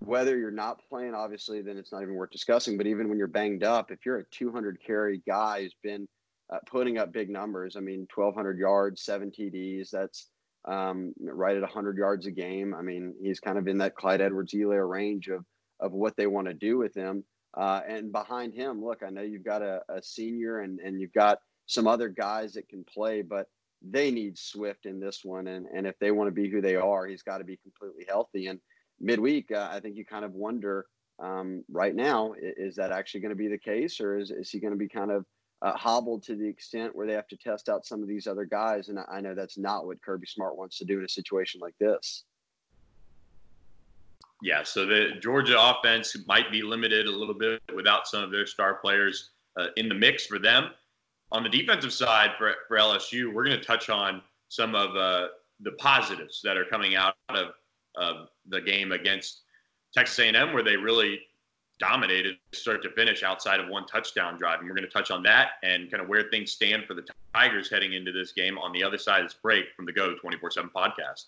whether 0.05 0.37
you're 0.37 0.51
not 0.51 0.81
playing, 0.89 1.15
obviously, 1.15 1.63
then 1.63 1.77
it's 1.77 1.93
not 1.93 2.03
even 2.03 2.15
worth 2.15 2.31
discussing. 2.31 2.77
But 2.77 2.87
even 2.87 3.09
when 3.09 3.19
you're 3.19 3.29
banged 3.29 3.65
up, 3.65 3.91
if 3.91 4.05
you're 4.05 4.19
a 4.19 4.25
200 4.31 4.79
carry 4.85 5.23
guy 5.27 5.63
who's 5.63 5.77
been 5.83 6.09
uh, 6.53 6.59
putting 6.67 6.99
up 6.99 7.13
big 7.13 7.31
numbers, 7.31 7.77
I 7.77 7.81
mean, 7.81 8.07
1,200 8.15 8.59
yards, 8.59 9.03
seven 9.03 9.31
TDs, 9.31 9.91
that's 9.91 10.29
um, 10.67 11.13
right 11.21 11.57
at 11.57 11.63
100 11.63 11.97
yards 11.97 12.27
a 12.27 12.31
game. 12.31 12.75
I 12.75 12.83
mean, 12.83 13.15
he's 13.21 13.41
kind 13.41 13.59
of 13.59 13.67
in 13.69 13.79
that 13.79 13.97
Clyde 13.97 14.21
Edwards-Helaire 14.21 14.89
range 14.89 15.29
of 15.29 15.45
of 15.81 15.93
what 15.93 16.17
they 16.17 16.29
want 16.29 16.47
to 16.47 16.55
do 16.55 16.79
with 16.79 16.95
him. 16.95 17.25
Uh, 17.55 17.81
and 17.89 18.13
behind 18.13 18.55
him, 18.55 18.83
look, 18.83 19.03
I 19.05 19.11
know 19.11 19.23
you've 19.23 19.45
got 19.45 19.63
a, 19.63 19.81
a 19.89 20.03
senior 20.03 20.61
and 20.61 20.79
and 20.81 21.01
you've 21.01 21.13
got 21.13 21.39
some 21.67 21.87
other 21.87 22.09
guys 22.09 22.55
that 22.55 22.69
can 22.69 22.85
play, 22.85 23.23
but 23.23 23.47
they 23.83 24.11
need 24.11 24.39
Swift 24.39 24.87
in 24.87 25.01
this 25.01 25.25
one. 25.25 25.49
And 25.49 25.67
and 25.75 25.87
if 25.87 25.99
they 25.99 26.13
want 26.13 26.29
to 26.29 26.33
be 26.33 26.49
who 26.49 26.61
they 26.61 26.77
are, 26.77 27.07
he's 27.07 27.23
got 27.23 27.39
to 27.39 27.45
be 27.45 27.57
completely 27.57 28.05
healthy. 28.09 28.47
And 28.47 28.61
midweek, 29.03 29.51
uh, 29.53 29.69
I 29.71 29.81
think 29.81 29.97
you 29.97 30.05
kind 30.05 30.25
of 30.25 30.33
wonder 30.33 30.87
um, 31.23 31.65
right 31.71 31.95
now, 31.95 32.35
is, 32.41 32.75
that 32.77 32.91
actually 32.91 33.21
going 33.21 33.31
to 33.31 33.37
be 33.37 33.49
the 33.49 33.59
case, 33.59 34.01
or 34.01 34.19
is, 34.19 34.31
is 34.31 34.51
he 34.51 34.59
going 34.59 34.73
to 34.73 34.79
be 34.79 34.89
kind 34.89 35.11
of 35.11 35.25
uh, 35.61 35.73
hobbled 35.77 36.23
to 36.25 36.35
the 36.35 36.49
extent 36.49 36.97
where 36.97 37.07
they 37.07 37.13
have 37.13 37.29
to 37.29 37.37
test 37.37 37.69
out 37.69 37.87
some 37.87 38.03
of 38.03 38.09
these 38.09 38.27
other 38.27 38.45
guys? 38.45 38.89
And 38.89 38.99
I 39.11 39.21
know 39.21 39.35
that's 39.35 39.59
not 39.59 39.87
what 39.87 40.03
Kirby 40.03 40.27
Smart 40.27 40.57
wants 40.57 40.79
to 40.79 40.85
do 40.85 40.99
in 40.99 41.05
a 41.05 41.09
situation 41.09 41.61
like 41.61 41.75
this. 41.79 42.25
Yeah, 44.43 44.65
so 44.65 44.85
the 44.85 45.11
Georgia 45.21 45.57
offense 45.61 46.17
might 46.27 46.51
be 46.51 46.63
limited 46.63 47.07
a 47.07 47.11
little 47.13 47.35
bit 47.35 47.63
without 47.75 48.09
some 48.09 48.25
of 48.25 48.33
their 48.33 48.47
star 48.47 48.75
players 48.75 49.31
uh, 49.57 49.67
in 49.77 49.89
the 49.89 49.95
mix 49.95 50.27
for 50.27 50.41
them. 50.41 50.71
On 51.31 51.45
the 51.45 51.49
defensive 51.49 51.93
side 51.93 52.33
for, 52.37 52.53
for 52.67 52.77
LSU, 52.77 53.33
we're 53.33 53.45
going 53.45 53.59
to 53.59 53.65
touch 53.65 53.89
on 53.89 54.21
some 54.49 54.75
of 54.75 54.97
uh, 54.97 55.29
the 55.61 55.73
positives 55.73 56.41
that 56.43 56.57
are 56.57 56.65
coming 56.65 56.97
out 56.97 57.15
of 57.29 57.53
of 57.97 58.29
the 58.49 58.61
game 58.61 58.93
against 58.93 59.43
Texas 59.95 60.19
A&M, 60.19 60.53
where 60.53 60.63
they 60.63 60.77
really 60.77 61.21
dominated 61.79 62.37
start 62.53 62.83
to 62.83 62.91
finish 62.91 63.23
outside 63.23 63.59
of 63.59 63.69
one 63.69 63.87
touchdown 63.87 64.39
drive. 64.39 64.61
And 64.61 64.69
we're 64.69 64.75
going 64.75 64.87
to 64.87 64.93
touch 64.93 65.11
on 65.11 65.23
that 65.25 65.53
and 65.63 65.91
kind 65.91 66.03
of 66.03 66.09
where 66.09 66.25
things 66.31 66.53
stand 66.53 66.85
for 66.87 66.95
the 66.95 67.05
Tigers 67.35 67.69
heading 67.71 67.95
into 67.95 68.13
this 68.13 68.33
game 68.33 68.59
on 68.59 68.73
the 68.73 68.85
other 68.85 68.99
side 68.99 69.21
of 69.23 69.27
this 69.27 69.35
break 69.35 69.67
from 69.75 69.87
the 69.87 69.93
Geaux 69.93 70.15
24 70.21 70.51
7 70.51 70.71
podcast. 70.75 71.25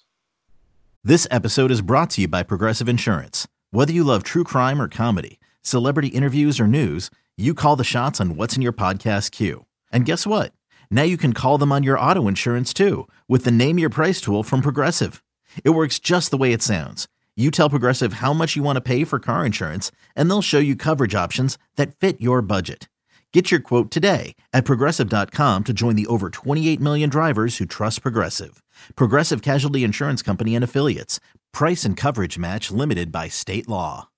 This 1.02 1.26
episode 1.30 1.70
is 1.70 1.82
brought 1.82 2.10
to 2.10 2.22
you 2.22 2.28
by 2.28 2.42
Progressive 2.42 2.88
Insurance. 2.88 3.48
Whether 3.72 3.92
you 3.92 4.04
love 4.04 4.22
true 4.22 4.44
crime 4.44 4.80
or 4.80 4.88
comedy, 4.88 5.40
celebrity 5.60 6.08
interviews 6.08 6.60
or 6.60 6.66
news, 6.66 7.10
you 7.36 7.52
call 7.52 7.74
the 7.74 7.84
shots 7.84 8.20
on 8.20 8.36
what's 8.36 8.54
in 8.54 8.62
your 8.62 8.72
podcast 8.72 9.32
queue. 9.32 9.66
And 9.90 10.06
guess 10.06 10.26
what? 10.26 10.52
Now 10.90 11.02
you 11.02 11.16
can 11.16 11.32
call 11.32 11.58
them 11.58 11.72
on 11.72 11.82
your 11.82 11.98
auto 11.98 12.28
insurance 12.28 12.72
too 12.72 13.08
with 13.28 13.44
the 13.44 13.50
Name 13.50 13.78
Your 13.78 13.90
Price 13.90 14.20
tool 14.20 14.44
from 14.44 14.62
Progressive. 14.62 15.23
It 15.62 15.70
works 15.70 15.98
just 15.98 16.30
the 16.30 16.36
way 16.38 16.52
it 16.52 16.62
sounds. 16.62 17.06
You 17.36 17.50
tell 17.50 17.68
Progressive 17.68 18.14
how 18.14 18.32
much 18.32 18.56
you 18.56 18.62
want 18.62 18.76
to 18.76 18.80
pay 18.80 19.04
for 19.04 19.18
car 19.18 19.44
insurance, 19.44 19.90
and 20.14 20.30
they'll 20.30 20.40
show 20.40 20.60
you 20.60 20.76
coverage 20.76 21.14
options 21.14 21.58
that 21.76 21.96
fit 21.96 22.20
your 22.20 22.42
budget. 22.42 22.88
Get 23.32 23.50
your 23.50 23.58
quote 23.58 23.90
today 23.90 24.36
at 24.52 24.64
progressive.com 24.64 25.64
to 25.64 25.72
join 25.72 25.96
the 25.96 26.06
over 26.06 26.30
28 26.30 26.80
million 26.80 27.10
drivers 27.10 27.56
who 27.56 27.66
trust 27.66 28.02
Progressive. 28.02 28.62
Progressive 28.94 29.42
Casualty 29.42 29.82
Insurance 29.82 30.22
Company 30.22 30.54
and 30.54 30.62
Affiliates. 30.62 31.18
Price 31.52 31.84
and 31.84 31.96
coverage 31.96 32.38
match 32.38 32.70
limited 32.70 33.10
by 33.10 33.26
state 33.26 33.68
law. 33.68 34.08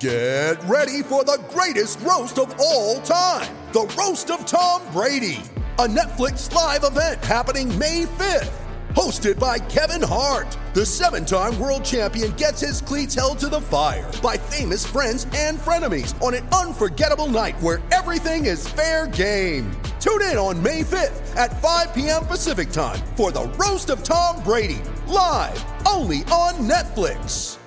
Get 0.00 0.62
ready 0.64 1.02
for 1.04 1.22
the 1.22 1.42
greatest 1.48 2.00
roast 2.00 2.38
of 2.40 2.54
all 2.58 3.00
time 3.02 3.54
the 3.72 3.86
Roast 3.96 4.30
of 4.30 4.44
Tom 4.44 4.82
Brady, 4.92 5.38
a 5.78 5.86
Netflix 5.86 6.52
live 6.52 6.82
event 6.82 7.24
happening 7.24 7.78
May 7.78 8.04
5th 8.04 8.65
hosted 8.96 9.38
by 9.38 9.58
Kevin 9.58 10.00
Hart. 10.02 10.56
The 10.72 10.86
seven 10.86 11.26
time 11.26 11.60
world 11.60 11.84
champion 11.84 12.32
gets 12.32 12.60
his 12.62 12.80
cleats 12.80 13.14
held 13.14 13.38
to 13.40 13.48
the 13.48 13.60
fire 13.60 14.10
by 14.22 14.38
famous 14.38 14.86
friends 14.86 15.26
and 15.34 15.58
frenemies 15.58 16.20
on 16.22 16.32
an 16.32 16.48
unforgettable 16.48 17.26
night 17.26 17.60
where 17.60 17.82
everything 17.92 18.46
is 18.46 18.66
fair 18.66 19.06
game. 19.06 19.70
Tune 20.00 20.22
in 20.22 20.38
on 20.38 20.62
May 20.62 20.82
5th 20.82 21.36
at 21.36 21.60
5 21.60 21.94
p.m. 21.94 22.24
Pacific 22.24 22.70
time 22.70 22.98
for 23.16 23.30
the 23.30 23.44
Roast 23.58 23.90
of 23.90 24.02
Tom 24.02 24.42
Brady, 24.42 24.80
live 25.06 25.62
only 25.86 26.18
on 26.32 26.54
Netflix. 26.54 27.58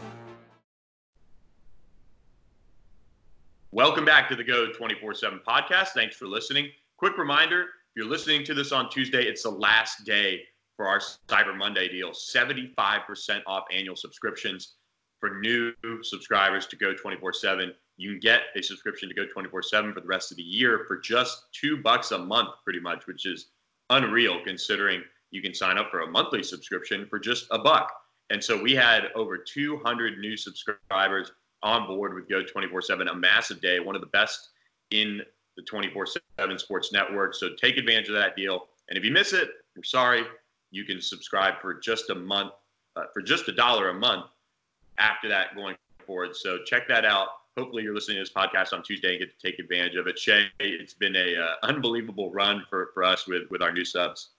Welcome 3.71 4.03
back 4.03 4.27
to 4.29 4.35
the 4.35 4.43
Geaux 4.43 4.71
24 4.75 5.13
7 5.13 5.41
podcast. 5.47 5.89
Thanks 5.89 6.15
for 6.15 6.25
listening. 6.25 6.69
Quick 6.97 7.19
reminder 7.19 7.61
if 7.61 7.95
you're 7.95 8.07
listening 8.07 8.43
to 8.45 8.55
this 8.55 8.71
on 8.71 8.89
Tuesday, 8.89 9.25
it's 9.25 9.43
the 9.43 9.51
last 9.51 10.05
day 10.05 10.41
for 10.79 10.87
our 10.87 11.01
Cyber 11.27 11.57
Monday 11.57 11.89
deal 11.89 12.11
75% 12.11 13.41
off 13.45 13.65
annual 13.69 13.97
subscriptions 13.97 14.75
for 15.19 15.37
new 15.41 15.73
subscribers 16.03 16.67
to 16.67 16.77
Geaux 16.77 16.93
24 16.93 17.33
7. 17.33 17.73
You 17.97 18.11
can 18.11 18.19
get 18.21 18.43
a 18.55 18.63
subscription 18.63 19.09
to 19.09 19.13
Geaux 19.13 19.27
24 19.33 19.61
7 19.61 19.93
for 19.93 19.99
the 19.99 20.07
rest 20.07 20.31
of 20.31 20.37
the 20.37 20.43
year 20.43 20.85
for 20.87 20.97
just 20.97 21.47
two 21.51 21.83
bucks 21.83 22.11
a 22.11 22.17
month, 22.17 22.51
pretty 22.63 22.79
much, 22.79 23.07
which 23.07 23.25
is 23.25 23.47
unreal 23.89 24.41
considering 24.45 25.03
you 25.31 25.41
can 25.41 25.53
sign 25.53 25.77
up 25.77 25.91
for 25.91 26.03
a 26.03 26.07
monthly 26.07 26.41
subscription 26.41 27.05
for 27.09 27.19
just 27.19 27.47
a 27.51 27.59
buck. 27.59 27.91
And 28.29 28.41
so 28.41 28.61
we 28.61 28.73
had 28.73 29.07
over 29.15 29.37
200 29.37 30.17
new 30.19 30.37
subscribers 30.37 31.33
on 31.61 31.87
board 31.87 32.13
with 32.13 32.29
Go 32.29 32.41
24 32.41 32.83
7, 32.83 33.09
a 33.09 33.15
massive 33.15 33.59
day, 33.59 33.81
one 33.81 33.95
of 33.95 34.01
the 34.01 34.07
best 34.07 34.51
in 34.91 35.21
the 35.57 35.63
24 35.63 36.07
7 36.37 36.57
sports 36.57 36.93
network. 36.93 37.35
So 37.35 37.49
take 37.61 37.75
advantage 37.75 38.07
of 38.07 38.15
that 38.15 38.37
deal. 38.37 38.67
And 38.87 38.97
if 38.97 39.03
you 39.03 39.11
miss 39.11 39.33
it, 39.33 39.49
I'm 39.75 39.83
sorry 39.83 40.23
you 40.71 40.85
can 40.85 41.01
subscribe 41.01 41.59
for 41.61 41.73
just 41.73 42.09
a 42.09 42.15
month, 42.15 42.51
uh, 42.95 43.03
for 43.13 43.21
just 43.21 43.47
a 43.47 43.51
dollar 43.51 43.89
a 43.89 43.93
month 43.93 44.25
after 44.97 45.27
that 45.29 45.55
going 45.55 45.75
forward. 46.05 46.35
So 46.35 46.59
check 46.65 46.87
that 46.87 47.05
out. 47.05 47.27
Hopefully, 47.57 47.83
you're 47.83 47.95
listening 47.95 48.17
to 48.17 48.21
this 48.21 48.31
podcast 48.31 48.73
on 48.73 48.83
Tuesday 48.83 49.09
and 49.09 49.19
get 49.19 49.37
to 49.37 49.47
take 49.47 49.59
advantage 49.59 49.95
of 49.95 50.07
it. 50.07 50.17
Shea, 50.17 50.45
it's 50.59 50.93
been 50.93 51.15
a 51.15 51.35
uh, 51.35 51.55
unbelievable 51.63 52.31
run 52.31 52.63
for, 52.69 52.91
for 52.93 53.03
us 53.03 53.27
with, 53.27 53.49
with 53.49 53.61
our 53.61 53.71
new 53.71 53.83
subs. 53.83 54.29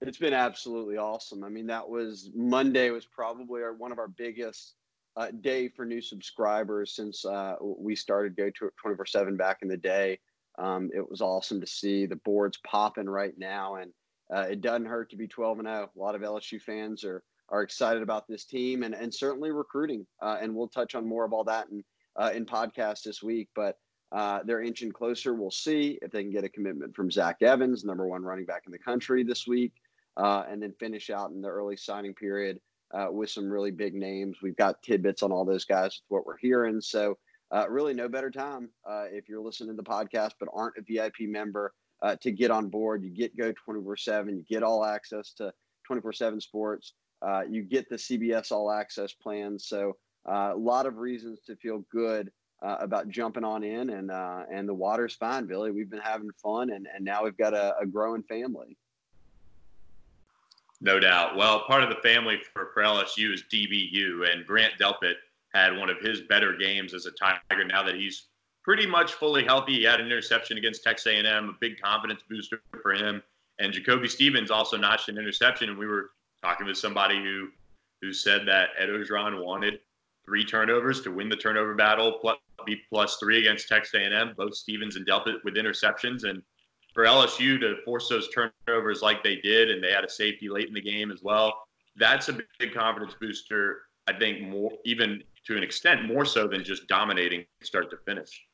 It's 0.00 0.18
been 0.18 0.34
absolutely 0.34 0.96
awesome. 0.96 1.44
I 1.44 1.48
mean, 1.48 1.66
that 1.68 1.88
was 1.88 2.30
Monday 2.34 2.90
was 2.90 3.06
probably 3.06 3.62
our, 3.62 3.72
one 3.72 3.92
of 3.92 3.98
our 3.98 4.08
biggest 4.08 4.74
uh, 5.16 5.28
day 5.40 5.68
for 5.68 5.84
new 5.84 6.00
subscribers 6.00 6.94
since 6.94 7.24
uh, 7.24 7.56
we 7.60 7.94
started 7.94 8.36
Geaux 8.36 8.50
to 8.58 8.70
24 8.80 9.06
7 9.06 9.36
back 9.36 9.58
in 9.62 9.68
the 9.68 9.76
day. 9.76 10.18
Um, 10.58 10.90
it 10.94 11.08
was 11.08 11.20
awesome 11.20 11.60
to 11.60 11.66
see 11.66 12.06
the 12.06 12.16
boards 12.16 12.58
popping 12.66 13.08
right 13.08 13.34
now, 13.38 13.76
and 13.76 13.92
uh, 14.34 14.46
it 14.50 14.60
doesn't 14.60 14.86
hurt 14.86 15.10
to 15.10 15.16
be 15.16 15.26
12 15.26 15.60
and 15.60 15.68
0. 15.68 15.90
A 15.94 15.98
lot 15.98 16.14
of 16.14 16.22
LSU 16.22 16.60
fans 16.60 17.04
are 17.04 17.22
are 17.48 17.62
excited 17.62 18.02
about 18.02 18.26
this 18.26 18.44
team 18.44 18.82
and 18.82 18.94
and 18.94 19.12
certainly 19.12 19.50
recruiting. 19.50 20.06
Uh, 20.20 20.38
and 20.40 20.54
we'll 20.54 20.68
touch 20.68 20.94
on 20.94 21.06
more 21.06 21.24
of 21.24 21.32
all 21.32 21.44
that 21.44 21.68
in 21.70 21.84
uh, 22.16 22.30
in 22.34 22.46
podcast 22.46 23.02
this 23.02 23.22
week. 23.22 23.48
But 23.54 23.76
uh, 24.12 24.40
they're 24.44 24.62
inching 24.62 24.92
closer. 24.92 25.34
We'll 25.34 25.50
see 25.50 25.98
if 26.02 26.10
they 26.10 26.22
can 26.22 26.32
get 26.32 26.44
a 26.44 26.48
commitment 26.48 26.94
from 26.94 27.10
Zach 27.10 27.40
Evans, 27.40 27.84
number 27.84 28.06
one 28.06 28.22
running 28.22 28.44
back 28.44 28.64
in 28.66 28.72
the 28.72 28.78
country 28.78 29.24
this 29.24 29.46
week, 29.46 29.72
uh, 30.18 30.44
and 30.50 30.62
then 30.62 30.74
finish 30.78 31.08
out 31.08 31.30
in 31.30 31.40
the 31.40 31.48
early 31.48 31.76
signing 31.76 32.12
period 32.12 32.60
uh, 32.92 33.06
with 33.10 33.30
some 33.30 33.48
really 33.48 33.70
big 33.70 33.94
names. 33.94 34.38
We've 34.42 34.56
got 34.56 34.82
tidbits 34.82 35.22
on 35.22 35.32
all 35.32 35.46
those 35.46 35.64
guys 35.64 36.02
with 36.02 36.16
what 36.16 36.26
we're 36.26 36.36
hearing. 36.36 36.80
So 36.82 37.16
uh, 37.52 37.68
really 37.68 37.94
no 37.94 38.08
better 38.08 38.30
time 38.30 38.70
uh, 38.88 39.04
if 39.10 39.28
you're 39.28 39.40
listening 39.40 39.76
to 39.76 39.82
the 39.82 39.88
podcast 39.88 40.32
but 40.40 40.48
aren't 40.54 40.76
a 40.78 40.82
VIP 40.82 41.28
member 41.28 41.74
uh, 42.02 42.16
to 42.16 42.32
get 42.32 42.50
on 42.50 42.68
board. 42.68 43.04
You 43.04 43.10
get 43.10 43.36
Geaux 43.36 43.52
24 43.64 43.96
7, 43.96 44.36
you 44.36 44.44
get 44.48 44.62
all 44.62 44.84
access 44.84 45.32
to 45.34 45.52
24 45.86 46.12
7 46.12 46.40
sports, 46.40 46.94
uh, 47.22 47.42
you 47.48 47.62
get 47.62 47.88
the 47.88 47.96
CBS 47.96 48.50
All 48.50 48.70
Access 48.70 49.12
plan. 49.12 49.58
So, 49.58 49.96
uh, 50.28 50.52
a 50.54 50.56
lot 50.56 50.86
of 50.86 50.98
reasons 50.98 51.40
to 51.46 51.56
feel 51.56 51.84
good 51.90 52.30
uh, 52.62 52.76
about 52.80 53.08
jumping 53.08 53.44
on 53.44 53.64
in, 53.64 53.90
and 53.90 54.10
and 54.52 54.68
the 54.68 54.74
water's 54.74 55.14
fine, 55.14 55.46
Billy. 55.46 55.72
We've 55.72 55.90
been 55.90 56.00
having 56.00 56.30
fun, 56.40 56.70
and, 56.70 56.86
and 56.94 57.04
now 57.04 57.24
we've 57.24 57.36
got 57.36 57.54
a, 57.54 57.76
a 57.80 57.86
growing 57.86 58.22
family. 58.22 58.76
No 60.80 60.98
doubt. 60.98 61.36
Well, 61.36 61.64
part 61.66 61.84
of 61.84 61.90
the 61.90 61.96
family 61.96 62.38
for, 62.52 62.70
for 62.74 62.82
LSU 62.82 63.32
is 63.32 63.44
DBU, 63.52 64.32
and 64.32 64.44
Grant 64.44 64.74
Delpit 64.80 65.14
had 65.54 65.76
one 65.76 65.90
of 65.90 65.98
his 65.98 66.22
better 66.22 66.56
games 66.56 66.94
as 66.94 67.06
a 67.06 67.10
Tiger 67.12 67.64
now 67.64 67.82
that 67.82 67.96
he's 67.96 68.28
pretty 68.62 68.86
much 68.86 69.14
fully 69.14 69.44
healthy. 69.44 69.74
He 69.74 69.84
had 69.84 70.00
an 70.00 70.06
interception 70.06 70.56
against 70.56 70.84
Texas 70.84 71.12
A&M, 71.12 71.48
a 71.48 71.52
big 71.60 71.80
confidence 71.80 72.22
booster 72.28 72.60
for 72.80 72.92
him. 72.94 73.22
And 73.58 73.72
Jacoby 73.72 74.08
Stevens 74.08 74.50
also 74.50 74.76
notched 74.76 75.08
an 75.08 75.18
interception. 75.18 75.68
And 75.68 75.78
we 75.78 75.86
were 75.86 76.10
talking 76.42 76.66
with 76.66 76.78
somebody 76.78 77.16
who 77.16 77.48
who 78.00 78.12
said 78.12 78.46
that 78.46 78.70
Ed 78.76 78.88
Orgeron 78.88 79.42
wanted 79.44 79.78
three 80.24 80.44
turnovers 80.44 81.00
to 81.02 81.10
win 81.10 81.28
the 81.28 81.36
turnover 81.36 81.74
battle, 81.74 82.18
plus, 82.20 82.36
be 82.66 82.82
plus 82.88 83.16
three 83.16 83.38
against 83.38 83.68
Texas 83.68 83.94
A&M. 83.94 84.34
Both 84.36 84.56
Stevens 84.56 84.96
and 84.96 85.06
Delpit 85.06 85.42
with 85.44 85.54
interceptions, 85.54 86.24
and 86.24 86.42
for 86.94 87.04
LSU 87.04 87.58
to 87.60 87.76
force 87.84 88.08
those 88.08 88.28
turnovers 88.30 89.02
like 89.02 89.22
they 89.22 89.36
did, 89.36 89.70
and 89.70 89.82
they 89.82 89.92
had 89.92 90.04
a 90.04 90.08
safety 90.08 90.48
late 90.48 90.68
in 90.68 90.74
the 90.74 90.80
game 90.80 91.10
as 91.10 91.22
well. 91.22 91.54
That's 91.96 92.28
a 92.28 92.38
big 92.58 92.74
confidence 92.74 93.14
booster. 93.20 93.82
I 94.06 94.12
think 94.12 94.42
more 94.42 94.72
even 94.84 95.22
to 95.46 95.56
an 95.56 95.62
extent 95.62 96.04
more 96.04 96.24
so 96.24 96.46
than 96.46 96.64
just 96.64 96.86
dominating 96.86 97.44
start 97.62 97.90
to 97.90 97.96
finish. 97.96 98.46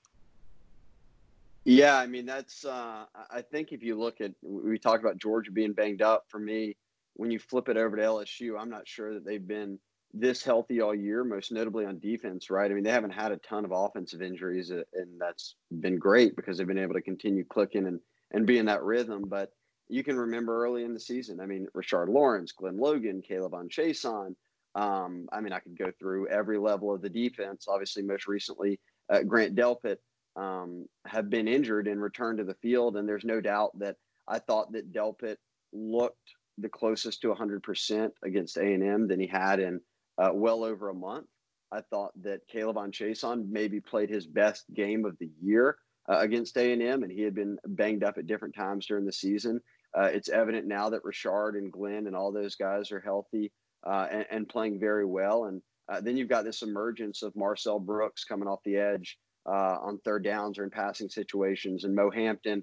Yeah, 1.64 1.98
I 1.98 2.06
mean 2.06 2.24
that's. 2.24 2.64
Uh, 2.64 3.04
I 3.30 3.42
think 3.42 3.72
if 3.72 3.82
you 3.82 3.98
look 3.98 4.20
at, 4.20 4.32
we 4.42 4.78
talked 4.78 5.04
about 5.04 5.18
Georgia 5.18 5.50
being 5.50 5.74
banged 5.74 6.00
up. 6.00 6.24
For 6.28 6.38
me, 6.38 6.76
when 7.14 7.30
you 7.30 7.38
flip 7.38 7.68
it 7.68 7.76
over 7.76 7.96
to 7.96 8.02
LSU, 8.02 8.58
I'm 8.58 8.70
not 8.70 8.88
sure 8.88 9.12
that 9.14 9.24
they've 9.24 9.46
been 9.46 9.78
this 10.14 10.42
healthy 10.42 10.80
all 10.80 10.94
year, 10.94 11.24
most 11.24 11.52
notably 11.52 11.84
on 11.84 11.98
defense, 11.98 12.48
right? 12.48 12.70
I 12.70 12.74
mean, 12.74 12.84
they 12.84 12.90
haven't 12.90 13.10
had 13.10 13.32
a 13.32 13.36
ton 13.38 13.64
of 13.64 13.72
offensive 13.72 14.22
injuries, 14.22 14.70
and 14.70 14.84
that's 15.18 15.56
been 15.80 15.98
great 15.98 16.36
because 16.36 16.56
they've 16.56 16.66
been 16.66 16.78
able 16.78 16.94
to 16.94 17.02
continue 17.02 17.44
clicking 17.44 17.86
and, 17.86 18.00
and 18.30 18.46
be 18.46 18.58
in 18.58 18.66
that 18.66 18.82
rhythm. 18.82 19.24
But 19.26 19.52
you 19.88 20.02
can 20.02 20.16
remember 20.16 20.64
early 20.64 20.84
in 20.84 20.94
the 20.94 21.00
season, 21.00 21.40
I 21.40 21.46
mean, 21.46 21.66
Rashard 21.76 22.08
Lawrence, 22.08 22.52
Glen 22.52 22.78
Logan, 22.78 23.22
K'Lavon 23.28 23.68
Chaisson. 23.68 24.34
Um, 24.80 25.28
I 25.32 25.40
mean, 25.40 25.52
I 25.52 25.60
could 25.60 25.78
go 25.78 25.90
through 25.98 26.28
every 26.28 26.58
level 26.58 26.94
of 26.94 27.02
the 27.02 27.08
defense. 27.08 27.66
Obviously, 27.68 28.02
most 28.02 28.26
recently, 28.26 28.80
uh, 29.10 29.22
Grant 29.22 29.56
Delpit 29.56 29.96
um, 30.36 30.86
have 31.06 31.30
been 31.30 31.48
injured 31.48 31.88
and 31.88 32.00
returned 32.00 32.38
to 32.38 32.44
the 32.44 32.54
field. 32.54 32.96
And 32.96 33.08
there's 33.08 33.24
no 33.24 33.40
doubt 33.40 33.78
that 33.78 33.96
I 34.28 34.38
thought 34.38 34.72
that 34.72 34.92
Delpit 34.92 35.36
looked 35.72 36.34
the 36.58 36.68
closest 36.68 37.22
to 37.22 37.34
100% 37.34 38.10
against 38.24 38.56
A&M 38.56 39.08
than 39.08 39.20
he 39.20 39.26
had 39.26 39.60
in– 39.60 39.80
uh, 40.18 40.30
well 40.34 40.64
over 40.64 40.90
a 40.90 40.94
month. 40.94 41.26
I 41.70 41.80
thought 41.80 42.12
that 42.22 42.48
K'Lavon 42.52 42.90
Chaisson 42.90 43.48
maybe 43.48 43.80
played 43.80 44.10
his 44.10 44.26
best 44.26 44.64
game 44.74 45.04
of 45.04 45.16
the 45.18 45.30
year 45.40 45.76
uh, 46.10 46.18
against 46.18 46.56
A&M, 46.56 47.02
and 47.02 47.12
he 47.12 47.22
had 47.22 47.34
been 47.34 47.58
banged 47.66 48.04
up 48.04 48.18
at 48.18 48.26
different 48.26 48.54
times 48.54 48.86
during 48.86 49.04
the 49.04 49.12
season. 49.12 49.60
Uh, 49.96 50.10
it's 50.12 50.28
evident 50.28 50.66
now 50.66 50.90
that 50.90 51.04
Rashard 51.04 51.56
and 51.56 51.72
Glen 51.72 52.06
and 52.06 52.16
all 52.16 52.32
those 52.32 52.56
guys 52.56 52.90
are 52.90 53.00
healthy 53.00 53.52
and, 53.88 54.26
and, 54.30 54.48
playing 54.48 54.78
very 54.78 55.04
well. 55.04 55.44
And 55.44 55.62
uh, 55.88 56.00
then 56.00 56.16
you've 56.16 56.28
got 56.28 56.44
this 56.44 56.62
emergence 56.62 57.22
of 57.22 57.34
Marcel 57.36 57.78
Brooks 57.78 58.24
coming 58.24 58.48
off 58.48 58.60
the 58.64 58.76
edge 58.76 59.18
uh, 59.46 59.78
on 59.80 59.98
third 59.98 60.24
downs 60.24 60.58
or 60.58 60.64
in 60.64 60.70
passing 60.70 61.08
situations, 61.08 61.84
and 61.84 61.94
Mo 61.94 62.10
Hampton, 62.10 62.62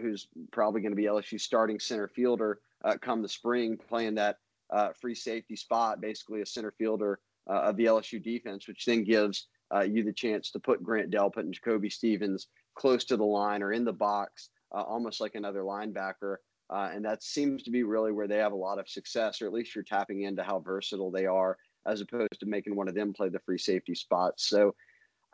who's 0.00 0.28
probably 0.52 0.80
going 0.82 0.92
to 0.92 0.96
be 0.96 1.04
LSU 1.04 1.40
starting 1.40 1.80
center 1.80 2.08
fielder 2.08 2.58
come 3.00 3.22
the 3.22 3.28
spring, 3.28 3.78
playing 3.88 4.16
that 4.16 4.36
uh, 4.72 4.88
free 5.00 5.14
safety 5.14 5.54
spot, 5.54 6.00
basically 6.00 6.40
a 6.40 6.46
center 6.46 6.72
fielder 6.78 7.20
uh, 7.48 7.60
of 7.60 7.76
the 7.76 7.84
LSU 7.84 8.22
defense, 8.22 8.66
which 8.66 8.84
then 8.84 9.04
gives 9.04 9.48
uh, 9.74 9.82
you 9.82 10.02
the 10.02 10.12
chance 10.12 10.50
to 10.50 10.58
put 10.58 10.82
Grant 10.82 11.10
Delpit 11.10 11.38
and 11.40 11.54
Jacoby 11.54 11.90
Stevens 11.90 12.48
close 12.74 13.04
to 13.04 13.16
the 13.16 13.24
line 13.24 13.62
or 13.62 13.72
in 13.72 13.84
the 13.84 13.92
box, 13.92 14.50
uh, 14.74 14.82
almost 14.82 15.20
like 15.20 15.34
another 15.34 15.60
linebacker. 15.60 16.36
Uh, 16.72 16.90
and 16.94 17.04
that 17.04 17.22
seems 17.22 17.62
to 17.62 17.70
be 17.70 17.82
really 17.82 18.12
where 18.12 18.28
they 18.28 18.38
have 18.38 18.52
a 18.52 18.56
lot 18.56 18.78
of 18.78 18.88
success, 18.88 19.42
or 19.42 19.46
at 19.46 19.52
least 19.52 19.74
you're 19.74 19.84
tapping 19.84 20.22
into 20.22 20.42
how 20.42 20.58
versatile 20.58 21.10
they 21.10 21.26
are, 21.26 21.58
as 21.86 22.00
opposed 22.00 22.40
to 22.40 22.46
making 22.46 22.74
one 22.74 22.88
of 22.88 22.94
them 22.94 23.12
play 23.12 23.28
the 23.28 23.40
free 23.40 23.58
safety 23.58 23.94
spots. 23.94 24.48
So 24.48 24.74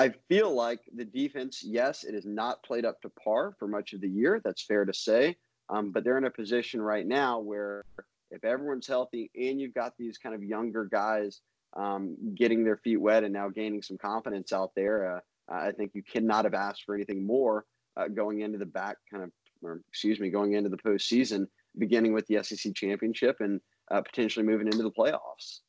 I 0.00 0.12
feel 0.28 0.52
like 0.52 0.80
the 0.94 1.04
defense, 1.04 1.62
yes, 1.64 2.04
it 2.04 2.14
has 2.14 2.26
not 2.26 2.62
played 2.62 2.84
up 2.84 3.00
to 3.02 3.10
par 3.22 3.54
for 3.58 3.68
much 3.68 3.92
of 3.92 4.00
the 4.00 4.08
year. 4.08 4.40
That's 4.44 4.62
fair 4.62 4.84
to 4.84 4.94
say. 4.94 5.36
Um, 5.70 5.92
but 5.92 6.02
they're 6.02 6.18
in 6.18 6.24
a 6.24 6.30
position 6.30 6.80
right 6.80 7.06
now 7.06 7.40
where 7.40 7.84
if 8.30 8.44
everyone's 8.44 8.86
healthy 8.86 9.30
and 9.36 9.60
you've 9.60 9.74
got 9.74 9.92
these 9.98 10.18
kind 10.18 10.34
of 10.34 10.42
younger 10.42 10.86
guys 10.86 11.40
um, 11.76 12.16
getting 12.34 12.64
their 12.64 12.78
feet 12.78 13.00
wet 13.00 13.24
and 13.24 13.32
now 13.32 13.48
gaining 13.48 13.82
some 13.82 13.98
confidence 13.98 14.52
out 14.52 14.72
there, 14.74 15.16
uh, 15.16 15.20
I 15.48 15.72
think 15.72 15.92
you 15.94 16.02
cannot 16.02 16.44
have 16.44 16.54
asked 16.54 16.84
for 16.84 16.94
anything 16.94 17.26
more 17.26 17.64
uh, 17.96 18.08
going 18.08 18.40
into 18.40 18.58
the 18.58 18.66
back 18.66 18.96
kind 19.10 19.24
of, 19.24 19.30
or 19.62 19.80
excuse 19.88 20.20
me, 20.20 20.30
going 20.30 20.54
into 20.54 20.68
the 20.68 20.76
postseason, 20.76 21.46
beginning 21.78 22.12
with 22.12 22.26
the 22.26 22.42
SEC 22.42 22.74
championship 22.74 23.36
and 23.40 23.60
uh, 23.90 24.00
potentially 24.00 24.44
moving 24.44 24.66
into 24.66 24.82
the 24.82 24.90
playoffs. 24.90 25.60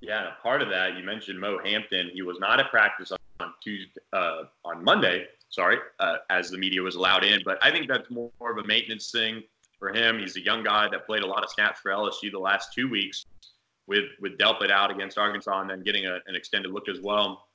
Yeah, 0.00 0.30
part 0.42 0.62
of 0.62 0.70
that 0.70 0.96
you 0.96 1.04
mentioned 1.04 1.38
Mo 1.38 1.58
Hampton. 1.62 2.10
He 2.12 2.22
was 2.22 2.38
not 2.40 2.58
at 2.58 2.70
practice 2.70 3.12
on 3.12 3.52
Tuesday, 3.62 4.00
uh, 4.12 4.44
on 4.64 4.82
Monday. 4.82 5.26
Sorry, 5.50 5.76
uh, 5.98 6.16
as 6.30 6.50
the 6.50 6.58
media 6.58 6.80
was 6.80 6.94
allowed 6.94 7.24
in, 7.24 7.42
but 7.44 7.58
I 7.60 7.70
think 7.70 7.88
that's 7.88 8.08
more 8.10 8.30
of 8.40 8.58
a 8.58 8.66
maintenance 8.66 9.10
thing 9.10 9.42
for 9.78 9.92
him. 9.92 10.18
He's 10.18 10.36
a 10.36 10.40
young 10.40 10.62
guy 10.62 10.88
that 10.90 11.06
played 11.06 11.22
a 11.22 11.26
lot 11.26 11.42
of 11.42 11.50
snaps 11.50 11.80
for 11.80 11.90
LSU 11.90 12.30
the 12.30 12.38
last 12.38 12.72
two 12.72 12.88
weeks 12.88 13.26
with 13.86 14.04
with 14.20 14.38
Delpit 14.38 14.70
out 14.70 14.90
against 14.90 15.18
Arkansas 15.18 15.60
and 15.60 15.68
then 15.68 15.82
getting 15.82 16.06
a, 16.06 16.14
an 16.26 16.34
extended 16.36 16.70
look 16.70 16.88
as 16.88 17.00
well 17.00 17.48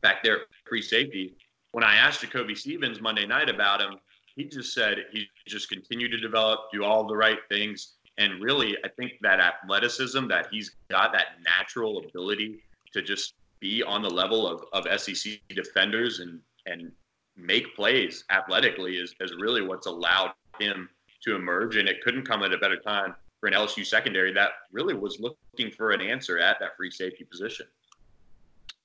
back 0.00 0.22
there 0.22 0.38
free 0.66 0.82
safety. 0.82 1.36
When 1.72 1.84
I 1.84 1.96
asked 1.96 2.20
Jacoby 2.20 2.54
Stevens 2.54 3.00
Monday 3.00 3.26
night 3.26 3.48
about 3.48 3.80
him, 3.80 3.98
he 4.36 4.44
just 4.44 4.74
said 4.74 4.98
he 5.12 5.26
just 5.46 5.68
continued 5.68 6.10
to 6.12 6.18
develop, 6.18 6.60
do 6.72 6.84
all 6.84 7.06
the 7.06 7.16
right 7.16 7.38
things. 7.48 7.96
And 8.18 8.42
really, 8.42 8.76
I 8.84 8.88
think 8.88 9.12
that 9.22 9.40
athleticism 9.40 10.26
that 10.28 10.48
he's 10.50 10.72
got, 10.90 11.12
that 11.12 11.40
natural 11.44 11.98
ability 11.98 12.62
to 12.92 13.02
just 13.02 13.34
be 13.60 13.82
on 13.82 14.02
the 14.02 14.10
level 14.10 14.46
of, 14.46 14.64
of 14.72 15.00
SEC 15.00 15.40
defenders 15.50 16.20
and, 16.20 16.40
and 16.66 16.90
make 17.36 17.74
plays 17.76 18.24
athletically 18.30 18.96
is, 18.96 19.14
is 19.20 19.34
really 19.38 19.62
what's 19.62 19.86
allowed 19.86 20.32
him 20.58 20.88
to 21.22 21.36
emerge, 21.36 21.76
and 21.76 21.88
it 21.88 22.02
couldn't 22.02 22.26
come 22.26 22.42
at 22.42 22.52
a 22.52 22.58
better 22.58 22.78
time 22.78 23.14
for 23.40 23.46
an 23.46 23.54
LSU 23.54 23.86
secondary 23.86 24.32
that 24.32 24.50
really 24.72 24.94
was 24.94 25.20
looking 25.20 25.70
for 25.70 25.90
an 25.90 26.00
answer 26.00 26.38
at 26.38 26.58
that 26.60 26.76
free 26.76 26.90
safety 26.90 27.24
position. 27.24 27.66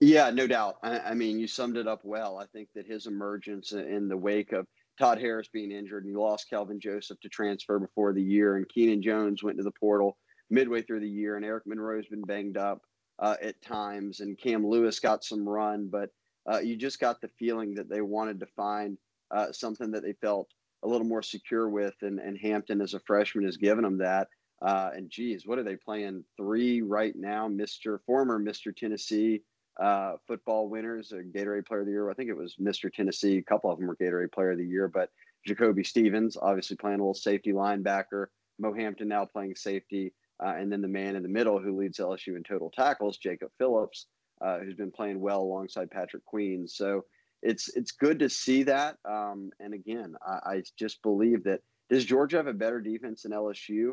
Yeah, 0.01 0.29
no 0.29 0.45
doubt. 0.45 0.75
I, 0.83 0.99
I, 0.99 1.13
mean, 1.13 1.39
you 1.39 1.47
summed 1.47 1.77
it 1.77 1.87
up 1.87 2.01
well. 2.03 2.37
I 2.37 2.45
think 2.47 2.69
that 2.75 2.85
his 2.85 3.07
emergence 3.07 3.71
in 3.71 4.09
the 4.09 4.17
wake 4.17 4.51
of 4.51 4.67
Todd 4.99 5.19
Harris 5.19 5.47
being 5.47 5.71
injured, 5.71 6.03
and 6.03 6.11
you 6.11 6.19
lost 6.19 6.49
Kelvin 6.49 6.79
Joseph 6.79 7.19
to 7.21 7.29
transfer 7.29 7.79
before 7.79 8.13
the 8.13 8.21
year, 8.21 8.57
and 8.57 8.67
Keenan 8.67 9.01
Jones 9.01 9.41
went 9.41 9.57
to 9.57 9.63
the 9.63 9.71
portal 9.71 10.17
midway 10.49 10.81
through 10.81 10.99
the 10.99 11.09
year, 11.09 11.37
and 11.37 11.45
Eric 11.45 11.63
Monroe's 11.65 12.07
been 12.07 12.21
banged 12.21 12.57
up 12.57 12.81
uh, 13.19 13.35
at 13.41 13.61
times, 13.61 14.19
and 14.19 14.37
Cam 14.37 14.67
Lewis 14.67 14.99
got 14.99 15.23
some 15.23 15.47
run, 15.47 15.87
but 15.87 16.09
uh, 16.51 16.59
you 16.59 16.75
just 16.75 16.99
got 16.99 17.21
the 17.21 17.29
feeling 17.39 17.73
that 17.75 17.89
they 17.89 18.01
wanted 18.01 18.39
to 18.39 18.45
find 18.47 18.97
uh, 19.31 19.51
something 19.51 19.91
that 19.91 20.03
they 20.03 20.13
felt 20.21 20.49
a 20.83 20.87
little 20.87 21.07
more 21.07 21.23
secure 21.23 21.69
with, 21.69 21.95
and, 22.01 22.19
and 22.19 22.37
Hampton 22.37 22.81
as 22.81 22.93
a 22.93 22.99
freshman 22.99 23.45
has 23.45 23.57
given 23.57 23.83
them 23.83 23.97
that. 23.97 24.27
Uh, 24.61 24.91
and 24.93 25.09
geez, 25.09 25.45
what 25.45 25.57
are 25.57 25.63
they 25.63 25.75
playing? 25.75 26.23
Three 26.37 26.81
right 26.81 27.13
now, 27.15 27.47
Mr. 27.47 27.99
Former 28.05 28.39
Mr. 28.39 28.75
Tennessee 28.75 29.41
uh, 29.81 30.13
football 30.27 30.69
winners, 30.69 31.11
a 31.11 31.17
Gatorade 31.17 31.65
Player 31.65 31.81
of 31.81 31.85
the 31.85 31.91
Year. 31.91 32.09
I 32.09 32.13
think 32.13 32.29
it 32.29 32.37
was 32.37 32.55
Mr. 32.61 32.91
Tennessee. 32.91 33.37
A 33.37 33.43
couple 33.43 33.71
of 33.71 33.77
them 33.77 33.87
were 33.87 33.95
Gatorade 33.95 34.31
Player 34.31 34.51
of 34.51 34.57
the 34.57 34.65
Year, 34.65 34.87
but 34.87 35.09
Jacoby 35.45 35.83
Stevens, 35.83 36.37
obviously 36.41 36.75
playing 36.77 36.99
a 36.99 37.03
little 37.03 37.13
safety 37.13 37.51
linebacker. 37.51 38.27
Mo 38.59 38.73
Hampton 38.73 39.07
now 39.07 39.25
playing 39.25 39.55
safety. 39.55 40.13
Uh, 40.43 40.53
and 40.57 40.71
then 40.71 40.81
the 40.81 40.87
man 40.87 41.15
in 41.15 41.23
the 41.23 41.29
middle 41.29 41.59
who 41.59 41.77
leads 41.77 41.97
LSU 41.97 42.35
in 42.35 42.43
total 42.43 42.69
tackles, 42.69 43.17
Jacob 43.17 43.51
Phillips, 43.57 44.07
uh, 44.41 44.59
who's 44.59 44.75
been 44.75 44.91
playing 44.91 45.19
well 45.19 45.41
alongside 45.41 45.89
Patrick 45.89 46.25
Queen. 46.25 46.67
So 46.67 47.05
it's 47.41 47.69
it's 47.75 47.91
good 47.91 48.19
to 48.19 48.29
see 48.29 48.63
that. 48.63 48.97
Um, 49.05 49.51
and 49.59 49.73
again, 49.73 50.15
I, 50.25 50.39
I, 50.45 50.63
just 50.77 51.01
believe 51.03 51.43
that 51.43 51.61
does 51.89 52.03
Georgia 52.03 52.37
have 52.37 52.47
a 52.47 52.53
better 52.53 52.81
defense 52.81 53.23
than 53.23 53.31
LSU? 53.31 53.91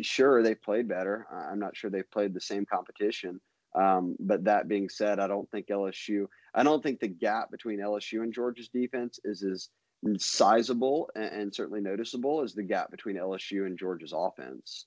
Sure, 0.00 0.42
they've 0.42 0.60
played 0.60 0.88
better. 0.88 1.26
I'm 1.30 1.60
not 1.60 1.76
sure 1.76 1.90
they've 1.90 2.10
played 2.10 2.34
the 2.34 2.40
same 2.40 2.66
competition. 2.66 3.40
Um, 3.74 4.16
but 4.20 4.44
that 4.44 4.68
being 4.68 4.88
said, 4.88 5.18
I 5.18 5.26
don't 5.26 5.50
think 5.50 5.68
LSU. 5.68 6.26
I 6.54 6.62
don't 6.62 6.82
think 6.82 7.00
the 7.00 7.08
gap 7.08 7.50
between 7.50 7.80
LSU 7.80 8.22
and 8.22 8.32
Georgia's 8.32 8.68
defense 8.68 9.18
is 9.24 9.42
as 9.42 9.70
sizable 10.18 11.10
and, 11.14 11.24
and 11.24 11.54
certainly 11.54 11.80
noticeable 11.80 12.42
as 12.42 12.54
the 12.54 12.62
gap 12.62 12.90
between 12.90 13.16
LSU 13.16 13.66
and 13.66 13.78
Georgia's 13.78 14.12
offense. 14.14 14.86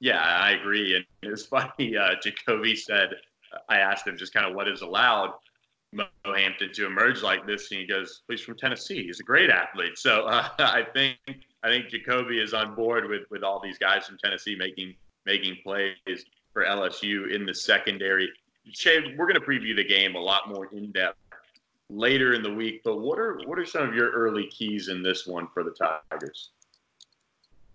Yeah, 0.00 0.20
I 0.20 0.52
agree. 0.52 0.96
And 0.96 1.04
it 1.22 1.30
was 1.30 1.46
funny. 1.46 1.96
Uh, 1.96 2.14
Jacoby 2.22 2.76
said, 2.76 3.10
I 3.68 3.78
asked 3.78 4.06
him 4.06 4.16
just 4.16 4.34
kind 4.34 4.46
of 4.46 4.54
what 4.54 4.68
is 4.68 4.82
allowed. 4.82 5.32
Mo 5.92 6.06
Hampton 6.24 6.72
to 6.72 6.86
emerge 6.86 7.22
like 7.22 7.46
this, 7.46 7.70
and 7.70 7.80
he 7.80 7.86
goes, 7.86 8.22
"He's 8.26 8.40
from 8.40 8.56
Tennessee. 8.56 9.04
He's 9.04 9.20
a 9.20 9.24
great 9.24 9.50
athlete." 9.50 9.98
So 9.98 10.24
uh, 10.24 10.48
I 10.58 10.86
think 10.94 11.18
I 11.62 11.68
think 11.68 11.88
Jacoby 11.88 12.40
is 12.40 12.54
on 12.54 12.74
board 12.74 13.08
with 13.08 13.22
with 13.30 13.42
all 13.42 13.60
these 13.60 13.76
guys 13.76 14.06
from 14.06 14.16
Tennessee 14.16 14.56
making 14.56 14.94
making 15.26 15.58
plays 15.62 16.24
for 16.52 16.64
LSU 16.64 17.34
in 17.34 17.46
the 17.46 17.54
secondary. 17.54 18.28
Shea, 18.70 19.14
we're 19.16 19.26
going 19.26 19.40
to 19.40 19.46
preview 19.46 19.74
the 19.74 19.84
game 19.84 20.14
a 20.14 20.20
lot 20.20 20.48
more 20.48 20.66
in 20.72 20.92
depth 20.92 21.18
later 21.90 22.34
in 22.34 22.42
the 22.42 22.52
week. 22.52 22.82
But 22.84 23.00
what 23.00 23.18
are 23.18 23.40
what 23.46 23.58
are 23.58 23.66
some 23.66 23.88
of 23.88 23.94
your 23.94 24.10
early 24.10 24.46
keys 24.48 24.88
in 24.88 25.02
this 25.02 25.26
one 25.26 25.48
for 25.52 25.62
the 25.62 25.72
Tigers? 26.10 26.50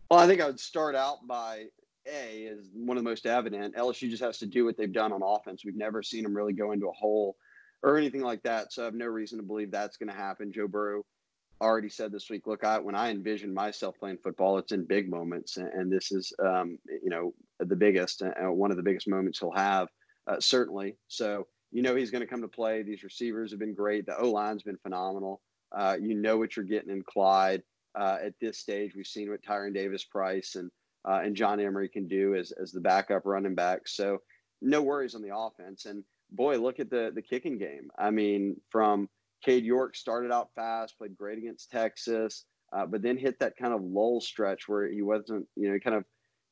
Well, 0.09 0.19
I 0.19 0.27
think 0.27 0.41
I 0.41 0.45
would 0.45 0.59
start 0.59 0.95
out 0.95 1.27
by 1.27 1.65
a 2.07 2.43
is 2.43 2.69
one 2.73 2.97
of 2.97 3.03
the 3.03 3.09
most 3.09 3.25
evident. 3.25 3.75
LSU 3.75 4.09
just 4.09 4.23
has 4.23 4.37
to 4.39 4.45
do 4.45 4.63
what 4.63 4.77
they've 4.77 4.91
done 4.91 5.11
on 5.11 5.21
offense. 5.21 5.65
We've 5.65 5.75
never 5.75 6.01
seen 6.01 6.23
them 6.23 6.35
really 6.35 6.53
go 6.53 6.71
into 6.71 6.87
a 6.87 6.93
hole 6.93 7.35
or 7.83 7.97
anything 7.97 8.21
like 8.21 8.41
that. 8.43 8.71
So 8.71 8.83
I 8.83 8.85
have 8.85 8.93
no 8.93 9.05
reason 9.05 9.37
to 9.37 9.43
believe 9.43 9.71
that's 9.71 9.97
going 9.97 10.09
to 10.09 10.15
happen. 10.15 10.51
Joe 10.51 10.67
Burrow 10.67 11.05
already 11.61 11.89
said 11.89 12.11
this 12.11 12.29
week, 12.29 12.47
look, 12.47 12.63
I, 12.63 12.79
when 12.79 12.95
I 12.95 13.09
envision 13.09 13.53
myself 13.53 13.95
playing 13.99 14.17
football, 14.23 14.57
it's 14.57 14.71
in 14.71 14.85
big 14.85 15.09
moments. 15.09 15.57
And, 15.57 15.67
and 15.69 15.91
this 15.91 16.11
is, 16.11 16.31
um, 16.43 16.77
you 16.87 17.09
know, 17.09 17.33
the 17.59 17.75
biggest, 17.75 18.21
uh, 18.21 18.51
one 18.51 18.71
of 18.71 18.77
the 18.77 18.83
biggest 18.83 19.07
moments 19.07 19.39
he'll 19.39 19.51
have, 19.51 19.87
uh, 20.27 20.39
certainly. 20.39 20.97
So, 21.07 21.47
you 21.71 21.81
know, 21.81 21.95
he's 21.95 22.11
going 22.11 22.21
to 22.21 22.27
come 22.27 22.41
to 22.41 22.47
play. 22.47 22.83
These 22.83 23.03
receivers 23.03 23.51
have 23.51 23.59
been 23.59 23.73
great. 23.73 24.05
The 24.05 24.17
O 24.17 24.31
line's 24.31 24.63
been 24.63 24.77
phenomenal. 24.77 25.41
Uh, 25.75 25.97
you 25.99 26.15
know 26.15 26.37
what 26.37 26.55
you're 26.55 26.65
getting 26.65 26.91
in 26.91 27.03
Clyde. 27.03 27.63
Uh, 27.95 28.17
at 28.23 28.33
this 28.39 28.59
stage, 28.59 28.93
we've 28.95 29.07
seen 29.07 29.29
what 29.29 29.41
Tyrion 29.43 29.73
Davis 29.73 30.03
Price 30.03 30.55
and 30.55 30.69
uh, 31.07 31.21
and 31.23 31.35
John 31.35 31.59
Emery 31.59 31.89
can 31.89 32.07
do 32.07 32.35
as, 32.35 32.51
as 32.51 32.71
the 32.71 32.81
backup 32.81 33.25
running 33.25 33.55
back. 33.55 33.87
So 33.87 34.19
no 34.61 34.81
worries 34.81 35.15
on 35.15 35.21
the 35.21 35.35
offense. 35.35 35.85
And 35.85 36.03
boy, 36.31 36.57
look 36.57 36.79
at 36.79 36.89
the 36.89 37.11
the 37.15 37.21
kicking 37.21 37.57
game. 37.57 37.89
I 37.97 38.11
mean, 38.11 38.57
from 38.69 39.09
Cade 39.43 39.65
York 39.65 39.95
started 39.95 40.31
out 40.31 40.49
fast, 40.55 40.97
played 40.97 41.17
great 41.17 41.37
against 41.37 41.71
Texas, 41.71 42.45
uh, 42.73 42.85
but 42.85 43.01
then 43.01 43.17
hit 43.17 43.39
that 43.39 43.57
kind 43.57 43.73
of 43.73 43.81
lull 43.81 44.19
stretch 44.19 44.67
where 44.67 44.87
he 44.89 45.01
wasn't, 45.01 45.45
you 45.55 45.71
know, 45.71 45.79
kind 45.79 45.95
of, 45.95 46.03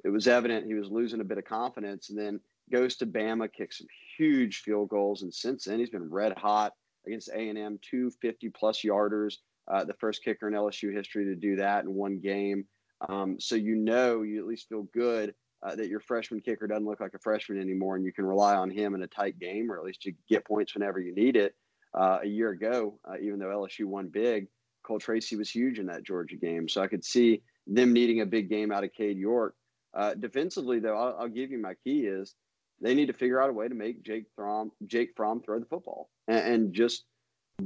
it 0.03 0.09
was 0.09 0.27
evident 0.27 0.65
he 0.65 0.75
was 0.75 0.89
losing 0.89 1.21
a 1.21 1.25
bit 1.25 1.37
of 1.37 1.45
confidence. 1.45 2.09
And 2.09 2.17
then 2.17 2.39
goes 2.71 2.95
to 2.97 3.05
Bama, 3.05 3.51
kicks 3.51 3.79
some 3.79 3.87
huge 4.17 4.59
field 4.59 4.89
goals, 4.89 5.23
and 5.23 5.33
since 5.33 5.65
then 5.65 5.79
he's 5.79 5.89
been 5.89 6.09
red 6.09 6.37
hot 6.37 6.73
against 7.05 7.29
A&M, 7.29 7.79
two 7.81 8.11
50 8.21 8.49
plus 8.49 8.81
yarders, 8.81 9.35
uh, 9.71 9.83
the 9.83 9.93
first 9.93 10.23
kicker 10.23 10.47
in 10.47 10.53
LSU 10.53 10.93
history 10.93 11.25
to 11.25 11.35
do 11.35 11.55
that 11.57 11.83
in 11.83 11.93
one 11.93 12.19
game. 12.19 12.65
Um, 13.09 13.39
so 13.39 13.55
you 13.55 13.75
know, 13.75 14.21
you 14.21 14.39
at 14.39 14.47
least 14.47 14.69
feel 14.69 14.83
good 14.93 15.33
uh, 15.63 15.75
that 15.75 15.87
your 15.87 15.99
freshman 15.99 16.41
kicker 16.41 16.67
doesn't 16.67 16.85
look 16.85 16.99
like 16.99 17.13
a 17.13 17.19
freshman 17.19 17.59
anymore, 17.59 17.95
and 17.95 18.05
you 18.05 18.13
can 18.13 18.25
rely 18.25 18.55
on 18.55 18.69
him 18.69 18.95
in 18.95 19.03
a 19.03 19.07
tight 19.07 19.39
game, 19.39 19.71
or 19.71 19.77
at 19.77 19.83
least 19.83 20.05
you 20.05 20.13
get 20.29 20.45
points 20.45 20.73
whenever 20.73 20.99
you 20.99 21.13
need 21.13 21.35
it. 21.35 21.55
Uh, 21.95 22.19
a 22.23 22.27
year 22.27 22.49
ago, 22.49 22.99
uh, 23.09 23.15
even 23.21 23.39
though 23.39 23.47
LSU 23.47 23.85
won 23.85 24.09
big, 24.09 24.47
Cole 24.83 24.99
Tracy 24.99 25.35
was 25.35 25.49
huge 25.49 25.79
in 25.79 25.85
that 25.87 26.03
Georgia 26.03 26.35
game. 26.35 26.67
So 26.67 26.81
I 26.81 26.87
could 26.87 27.05
see 27.05 27.41
them 27.67 27.93
needing 27.93 28.21
a 28.21 28.25
big 28.25 28.49
game 28.49 28.71
out 28.71 28.83
of 28.83 28.91
Cade 28.93 29.17
York. 29.17 29.55
Uh, 29.93 30.13
defensively, 30.13 30.79
though, 30.79 30.97
I'll, 30.97 31.15
I'll, 31.21 31.29
give 31.29 31.51
you 31.51 31.57
my 31.57 31.73
key 31.85 32.01
is 32.01 32.35
they 32.81 32.93
need 32.93 33.07
to 33.07 33.13
figure 33.13 33.41
out 33.41 33.49
a 33.49 33.53
way 33.53 33.69
to 33.69 33.75
make 33.75 34.03
Jake 34.03 34.25
Fromm, 34.35 34.71
Jake 34.85 35.11
Fromm 35.15 35.41
throw 35.41 35.57
the 35.57 35.65
football 35.65 36.09
and, 36.27 36.53
and 36.53 36.73
just 36.73 37.05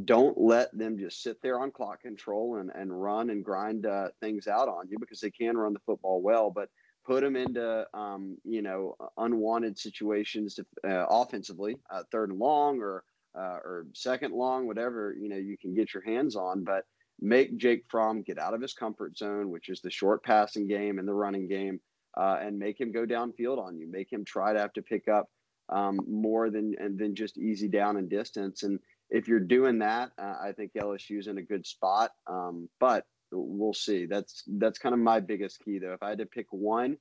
don't 0.06 0.38
let 0.38 0.76
them 0.78 1.00
just 1.00 1.24
sit 1.24 1.42
there 1.42 1.60
on 1.60 1.72
clock 1.72 2.04
control 2.04 2.58
and, 2.58 2.70
and 2.76 3.02
run 3.02 3.32
and 3.32 3.44
grind 3.44 3.88
uh, 3.88 4.10
things 4.22 4.48
out 4.48 4.70
on 4.70 4.88
you 4.90 4.98
because 5.00 5.20
they 5.20 5.32
can 5.32 5.58
run 5.58 5.74
the 5.74 5.80
football 5.86 6.22
well, 6.22 6.52
but 6.52 6.70
put 7.06 7.22
them 7.22 7.36
into 7.36 7.86
um, 7.96 8.38
you 8.44 8.62
know 8.62 8.96
unwanted 9.18 9.78
situations 9.78 10.56
to, 10.56 10.66
uh, 10.88 11.08
offensively, 11.10 11.76
uh, 11.90 12.04
third 12.12 12.30
and 12.30 12.40
long 12.40 12.80
or 12.80 13.04
uh, 13.38 13.60
or 13.64 13.86
second 13.94 14.34
long, 14.34 14.68
whatever 14.68 15.16
you 15.20 15.30
know 15.30 15.38
you 15.38 15.58
can 15.58 15.74
get 15.74 15.94
your 15.94 16.04
hands 16.04 16.36
on, 16.36 16.64
but 16.64 16.84
make 17.22 17.58
Jake 17.58 17.86
Fromm 17.90 18.22
get 18.22 18.40
out 18.40 18.54
of 18.54 18.62
his 18.62 18.74
comfort 18.74 19.18
zone, 19.18 19.50
which 19.50 19.70
is 19.70 19.82
the 19.82 19.92
short 19.92 20.24
passing 20.24 20.68
game 20.68 21.00
and 21.00 21.08
the 21.08 21.14
running 21.14 21.48
game, 21.48 21.80
uh, 22.18 22.38
and 22.42 22.58
make 22.58 22.80
him 22.80 22.92
go 22.92 23.06
downfield 23.06 23.60
on 23.60 23.78
you. 23.78 23.90
Make 23.90 24.12
him 24.12 24.26
try 24.26 24.54
to 24.54 24.60
have 24.60 24.74
to 24.74 24.82
pick 24.82 25.08
up 25.08 25.28
um, 25.70 26.00
more 26.08 26.50
than 26.50 26.76
and 26.80 26.98
than 26.98 27.16
just 27.16 27.38
easy 27.38 27.68
down 27.68 27.98
and 27.98 28.10
distance. 28.10 28.64
And 28.64 28.80
if 29.10 29.28
you're 29.28 29.40
doing 29.40 29.80
that, 29.80 30.12
uh, 30.18 30.36
I 30.42 30.54
think 30.54 30.74
LSU's 30.74 31.28
in 31.28 31.38
a 31.38 31.44
good 31.44 31.66
spot. 31.66 32.12
Um, 32.28 32.70
but 32.80 33.06
we'll 33.32 33.74
see. 33.74 34.06
That's 34.06 34.44
that's 34.48 34.80
kind 34.80 34.94
of 34.94 35.00
my 35.00 35.20
biggest 35.20 35.60
key, 35.64 35.80
though. 35.80 35.94
If 35.94 36.04
I 36.04 36.10
had 36.10 36.20
to 36.20 36.26
pick 36.26 36.48
one, 36.52 36.98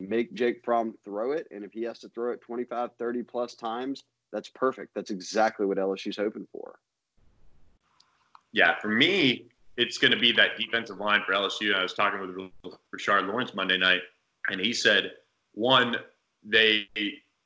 make 0.00 0.34
Jake 0.34 0.62
Fromm 0.64 0.94
throw 1.04 1.32
it, 1.32 1.46
and 1.50 1.64
if 1.64 1.72
he 1.72 1.82
has 1.84 1.98
to 2.00 2.08
throw 2.10 2.32
it 2.32 2.40
25, 2.42 2.90
30 2.98 3.22
plus 3.22 3.54
times, 3.54 4.04
that's 4.36 4.50
perfect. 4.50 4.94
That's 4.94 5.10
exactly 5.10 5.64
what 5.64 5.78
LSU's 5.78 6.18
hoping 6.18 6.46
for. 6.52 6.78
Yeah, 8.52 8.78
for 8.80 8.88
me, 8.88 9.46
it's 9.78 9.96
going 9.96 10.10
to 10.10 10.18
be 10.18 10.30
that 10.32 10.58
defensive 10.58 10.98
line 10.98 11.22
for 11.24 11.32
LSU. 11.32 11.74
I 11.74 11.82
was 11.82 11.94
talking 11.94 12.20
with 12.20 12.74
Rashard 12.94 13.28
Lawrence 13.28 13.54
Monday 13.54 13.78
night, 13.78 14.02
and 14.50 14.60
he 14.60 14.74
said, 14.74 15.12
one, 15.54 15.96
they 16.44 16.86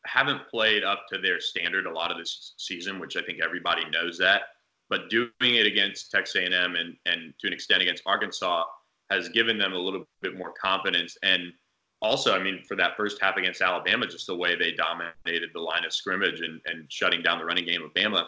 haven't 0.04 0.48
played 0.48 0.82
up 0.82 1.06
to 1.12 1.18
their 1.18 1.40
standard 1.40 1.86
a 1.86 1.92
lot 1.92 2.10
of 2.10 2.18
this 2.18 2.54
season, 2.56 2.98
which 2.98 3.16
I 3.16 3.22
think 3.22 3.38
everybody 3.40 3.88
knows 3.88 4.18
that. 4.18 4.42
But 4.88 5.10
doing 5.10 5.30
it 5.40 5.66
against 5.66 6.10
Texas 6.10 6.42
A&M 6.42 6.74
and, 6.74 6.96
and 7.06 7.32
to 7.38 7.46
an 7.46 7.52
extent 7.52 7.82
against 7.82 8.02
Arkansas 8.04 8.64
has 9.10 9.28
given 9.28 9.58
them 9.58 9.74
a 9.74 9.78
little 9.78 10.04
bit 10.22 10.36
more 10.36 10.52
confidence. 10.60 11.16
And 11.22 11.52
also, 12.02 12.34
I 12.34 12.42
mean, 12.42 12.62
for 12.66 12.76
that 12.76 12.96
first 12.96 13.20
half 13.20 13.36
against 13.36 13.60
Alabama, 13.60 14.06
just 14.06 14.26
the 14.26 14.36
way 14.36 14.56
they 14.56 14.72
dominated 14.72 15.50
the 15.52 15.60
line 15.60 15.84
of 15.84 15.92
scrimmage 15.92 16.40
and, 16.40 16.60
and 16.66 16.90
shutting 16.90 17.22
down 17.22 17.38
the 17.38 17.44
running 17.44 17.66
game 17.66 17.82
of 17.82 17.92
Bama, 17.92 18.24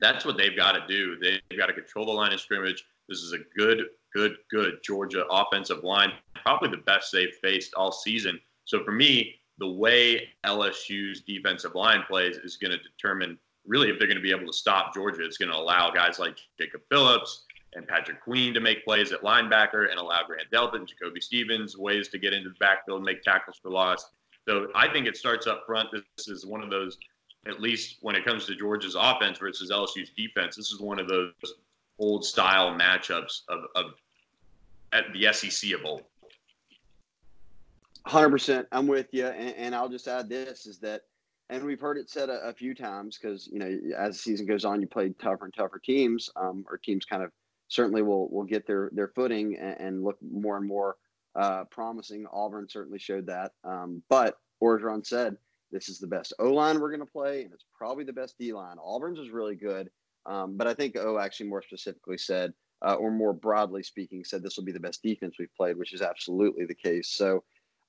that's 0.00 0.24
what 0.24 0.36
they've 0.36 0.56
got 0.56 0.72
to 0.72 0.86
do. 0.88 1.16
They've 1.20 1.58
got 1.58 1.66
to 1.66 1.74
control 1.74 2.06
the 2.06 2.12
line 2.12 2.32
of 2.32 2.40
scrimmage. 2.40 2.84
This 3.08 3.18
is 3.18 3.32
a 3.32 3.38
good, 3.56 3.84
good, 4.14 4.36
good 4.50 4.78
Georgia 4.82 5.26
offensive 5.30 5.84
line, 5.84 6.12
probably 6.42 6.70
the 6.70 6.78
best 6.78 7.12
they've 7.12 7.34
faced 7.42 7.74
all 7.74 7.92
season. 7.92 8.40
So 8.64 8.82
for 8.84 8.92
me, 8.92 9.34
the 9.58 9.70
way 9.70 10.28
LSU's 10.44 11.20
defensive 11.20 11.74
line 11.74 12.02
plays 12.08 12.38
is 12.38 12.56
going 12.56 12.72
to 12.72 12.78
determine 12.78 13.38
really 13.66 13.88
if 13.88 13.98
they're 13.98 14.08
going 14.08 14.16
to 14.16 14.22
be 14.22 14.30
able 14.30 14.46
to 14.46 14.52
stop 14.52 14.94
Georgia. 14.94 15.24
It's 15.24 15.38
going 15.38 15.52
to 15.52 15.56
allow 15.56 15.90
guys 15.90 16.18
like 16.18 16.38
Jacob 16.58 16.80
Phillips 16.90 17.44
and 17.74 17.86
Patrick 17.86 18.20
Queen 18.20 18.54
to 18.54 18.60
make 18.60 18.84
plays 18.84 19.12
at 19.12 19.22
linebacker 19.22 19.90
and 19.90 19.98
allow 19.98 20.22
Grant 20.26 20.50
Delpit, 20.52 20.88
Jacoby 20.88 21.20
Stevens 21.20 21.76
ways 21.76 22.08
to 22.08 22.18
get 22.18 22.32
into 22.32 22.50
the 22.50 22.54
backfield 22.60 22.98
and 22.98 23.04
make 23.04 23.22
tackles 23.22 23.58
for 23.60 23.70
loss. 23.70 24.10
So 24.46 24.68
I 24.74 24.92
think 24.92 25.06
it 25.06 25.16
starts 25.16 25.46
up 25.46 25.64
front. 25.66 25.88
This 25.92 26.28
is 26.28 26.46
one 26.46 26.62
of 26.62 26.70
those, 26.70 26.98
at 27.46 27.60
least 27.60 27.98
when 28.00 28.14
it 28.14 28.24
comes 28.24 28.46
to 28.46 28.54
Georgia's 28.54 28.96
offense 28.98 29.38
versus 29.38 29.70
LSU's 29.70 30.10
defense, 30.16 30.56
this 30.56 30.70
is 30.70 30.80
one 30.80 30.98
of 30.98 31.08
those 31.08 31.32
old 31.98 32.24
style 32.24 32.70
matchups 32.74 33.42
of, 33.48 33.60
of 33.74 33.92
at 34.92 35.04
the 35.12 35.32
SEC 35.32 35.72
of 35.72 35.84
old. 35.84 36.02
Hundred 38.06 38.30
percent, 38.30 38.68
I'm 38.70 38.86
with 38.86 39.08
you, 39.12 39.26
and, 39.26 39.54
and, 39.56 39.74
I'll 39.74 39.88
just 39.88 40.06
add 40.08 40.28
this: 40.28 40.66
is 40.66 40.78
that, 40.80 41.02
and 41.48 41.64
we've 41.64 41.80
heard 41.80 41.96
it 41.96 42.10
said 42.10 42.28
a, 42.28 42.48
a 42.48 42.52
few 42.52 42.74
times 42.74 43.16
because 43.16 43.48
you 43.50 43.58
know 43.58 43.78
as 43.96 44.16
the 44.16 44.18
season 44.18 44.44
goes 44.44 44.66
on, 44.66 44.82
you 44.82 44.86
play 44.86 45.08
tougher 45.18 45.46
and 45.46 45.54
tougher 45.54 45.78
teams, 45.78 46.28
um, 46.36 46.66
or 46.68 46.76
teams 46.76 47.06
kind 47.06 47.22
of 47.22 47.32
certainly 47.74 48.02
will 48.02 48.28
will 48.28 48.44
get 48.44 48.66
their 48.66 48.90
their 48.92 49.08
footing 49.08 49.56
and, 49.56 49.80
and 49.80 50.04
look 50.04 50.16
more 50.22 50.56
and 50.56 50.66
more 50.66 50.96
uh, 51.34 51.64
promising. 51.64 52.26
Auburn 52.32 52.68
certainly 52.68 52.98
showed 52.98 53.26
that, 53.26 53.52
um, 53.64 54.02
but 54.08 54.38
Orgeron 54.62 55.04
said 55.04 55.36
this 55.72 55.88
is 55.88 55.98
the 55.98 56.06
best 56.06 56.32
O 56.38 56.52
line 56.52 56.80
we're 56.80 56.90
going 56.90 57.00
to 57.00 57.06
play, 57.06 57.42
and 57.42 57.52
it's 57.52 57.64
probably 57.76 58.04
the 58.04 58.12
best 58.12 58.36
D 58.38 58.52
line. 58.52 58.76
Auburn's 58.78 59.18
is 59.18 59.30
really 59.30 59.56
good, 59.56 59.90
um, 60.26 60.56
but 60.56 60.66
I 60.66 60.74
think 60.74 60.96
O 60.96 61.18
actually 61.18 61.48
more 61.48 61.62
specifically 61.62 62.18
said, 62.18 62.52
uh, 62.82 62.94
or 62.94 63.10
more 63.10 63.32
broadly 63.32 63.82
speaking, 63.82 64.24
said 64.24 64.42
this 64.42 64.56
will 64.56 64.64
be 64.64 64.72
the 64.72 64.80
best 64.80 65.02
defense 65.02 65.36
we've 65.38 65.54
played, 65.56 65.76
which 65.76 65.92
is 65.92 66.02
absolutely 66.02 66.64
the 66.66 66.74
case. 66.74 67.08
So 67.08 67.42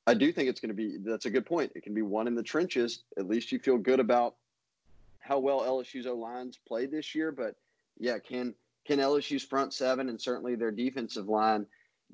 I 0.07 0.15
do 0.15 0.31
think 0.31 0.49
it's 0.49 0.59
going 0.59 0.69
to 0.69 0.75
be. 0.75 0.97
That's 1.03 1.25
a 1.25 1.31
good 1.31 1.45
point. 1.45 1.71
It 1.75 1.83
can 1.83 1.93
be 1.93 2.01
one 2.01 2.27
in 2.27 2.35
the 2.35 2.43
trenches. 2.43 3.03
At 3.19 3.27
least 3.27 3.51
you 3.51 3.59
feel 3.59 3.77
good 3.77 3.99
about 3.99 4.35
how 5.19 5.39
well 5.39 5.61
LSU's 5.61 6.07
O 6.07 6.15
lines 6.15 6.59
played 6.67 6.91
this 6.91 7.13
year. 7.13 7.31
But 7.31 7.55
yeah, 7.99 8.17
can 8.19 8.55
can 8.85 8.99
LSU's 8.99 9.43
front 9.43 9.73
seven 9.73 10.09
and 10.09 10.19
certainly 10.19 10.55
their 10.55 10.71
defensive 10.71 11.27
line 11.27 11.65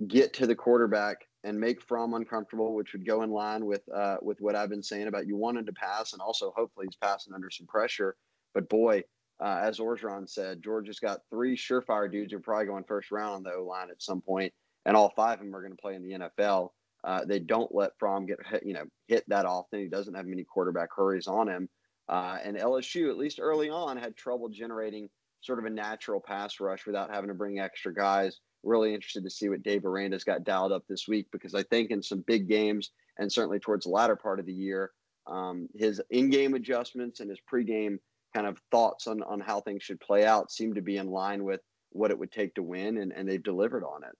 get 0.07 0.33
to 0.33 0.47
the 0.47 0.55
quarterback 0.55 1.27
and 1.43 1.59
make 1.59 1.81
Fromm 1.81 2.13
uncomfortable, 2.13 2.75
which 2.75 2.93
would 2.93 3.05
go 3.05 3.23
in 3.23 3.31
line 3.31 3.65
with 3.65 3.81
uh, 3.93 4.17
with 4.21 4.39
what 4.41 4.55
I've 4.55 4.69
been 4.69 4.83
saying 4.83 5.07
about 5.07 5.27
you 5.27 5.35
wanted 5.35 5.65
to 5.65 5.73
pass, 5.73 6.13
and 6.13 6.21
also 6.21 6.53
hopefully 6.55 6.85
he's 6.87 6.95
passing 6.95 7.33
under 7.33 7.49
some 7.49 7.67
pressure. 7.67 8.15
But 8.53 8.69
boy, 8.69 9.03
uh, 9.39 9.59
as 9.63 9.79
Orgeron 9.79 10.29
said, 10.29 10.63
Georgia's 10.63 10.99
got 10.99 11.21
three 11.29 11.57
surefire 11.57 12.11
dudes 12.11 12.31
who 12.31 12.37
are 12.37 12.41
probably 12.41 12.67
going 12.67 12.83
first 12.83 13.11
round 13.11 13.35
on 13.35 13.43
the 13.43 13.53
O 13.53 13.63
line 13.63 13.89
at 13.89 14.01
some 14.01 14.21
point, 14.21 14.53
and 14.85 14.95
all 14.95 15.13
five 15.15 15.39
of 15.39 15.45
them 15.45 15.55
are 15.55 15.61
going 15.61 15.75
to 15.75 15.81
play 15.81 15.95
in 15.95 16.03
the 16.03 16.29
NFL. 16.29 16.69
Uh, 17.03 17.25
they 17.25 17.39
don't 17.39 17.73
let 17.73 17.97
Fromm 17.97 18.27
get 18.27 18.37
you 18.63 18.73
know 18.73 18.85
hit 19.07 19.23
that 19.27 19.45
often. 19.45 19.79
He 19.79 19.87
doesn't 19.87 20.13
have 20.13 20.27
many 20.27 20.43
quarterback 20.43 20.89
hurries 20.95 21.27
on 21.27 21.47
him. 21.47 21.69
Uh, 22.07 22.37
and 22.43 22.57
LSU, 22.57 23.09
at 23.09 23.17
least 23.17 23.39
early 23.39 23.69
on, 23.69 23.97
had 23.97 24.15
trouble 24.15 24.49
generating 24.49 25.09
sort 25.41 25.59
of 25.59 25.65
a 25.65 25.69
natural 25.69 26.19
pass 26.19 26.59
rush 26.59 26.85
without 26.85 27.13
having 27.13 27.27
to 27.27 27.33
bring 27.33 27.59
extra 27.59 27.93
guys. 27.93 28.39
Really 28.63 28.93
interested 28.93 29.23
to 29.23 29.29
see 29.29 29.49
what 29.49 29.63
Dave 29.63 29.85
Aranda's 29.85 30.23
got 30.23 30.43
dialed 30.43 30.71
up 30.71 30.83
this 30.87 31.07
week 31.07 31.27
because 31.31 31.55
I 31.55 31.63
think 31.63 31.91
in 31.91 32.01
some 32.01 32.23
big 32.27 32.47
games 32.47 32.91
and 33.17 33.31
certainly 33.31 33.59
towards 33.59 33.85
the 33.85 33.91
latter 33.91 34.15
part 34.15 34.39
of 34.39 34.45
the 34.45 34.53
year, 34.53 34.91
um, 35.27 35.67
his 35.75 36.01
in-game 36.09 36.53
adjustments 36.53 37.19
and 37.19 37.29
his 37.29 37.39
pregame 37.51 37.97
kind 38.33 38.47
of 38.47 38.59
thoughts 38.71 39.07
on, 39.07 39.23
on 39.23 39.39
how 39.39 39.59
things 39.59 39.83
should 39.83 39.99
play 39.99 40.25
out 40.25 40.51
seem 40.51 40.73
to 40.73 40.81
be 40.81 40.97
in 40.97 41.09
line 41.09 41.43
with 41.43 41.61
what 41.91 42.11
it 42.11 42.17
would 42.17 42.31
take 42.31 42.55
to 42.55 42.63
win, 42.63 42.99
and, 42.99 43.11
and 43.11 43.27
they've 43.27 43.43
delivered 43.43 43.83
on 43.83 44.03
it. 44.03 44.17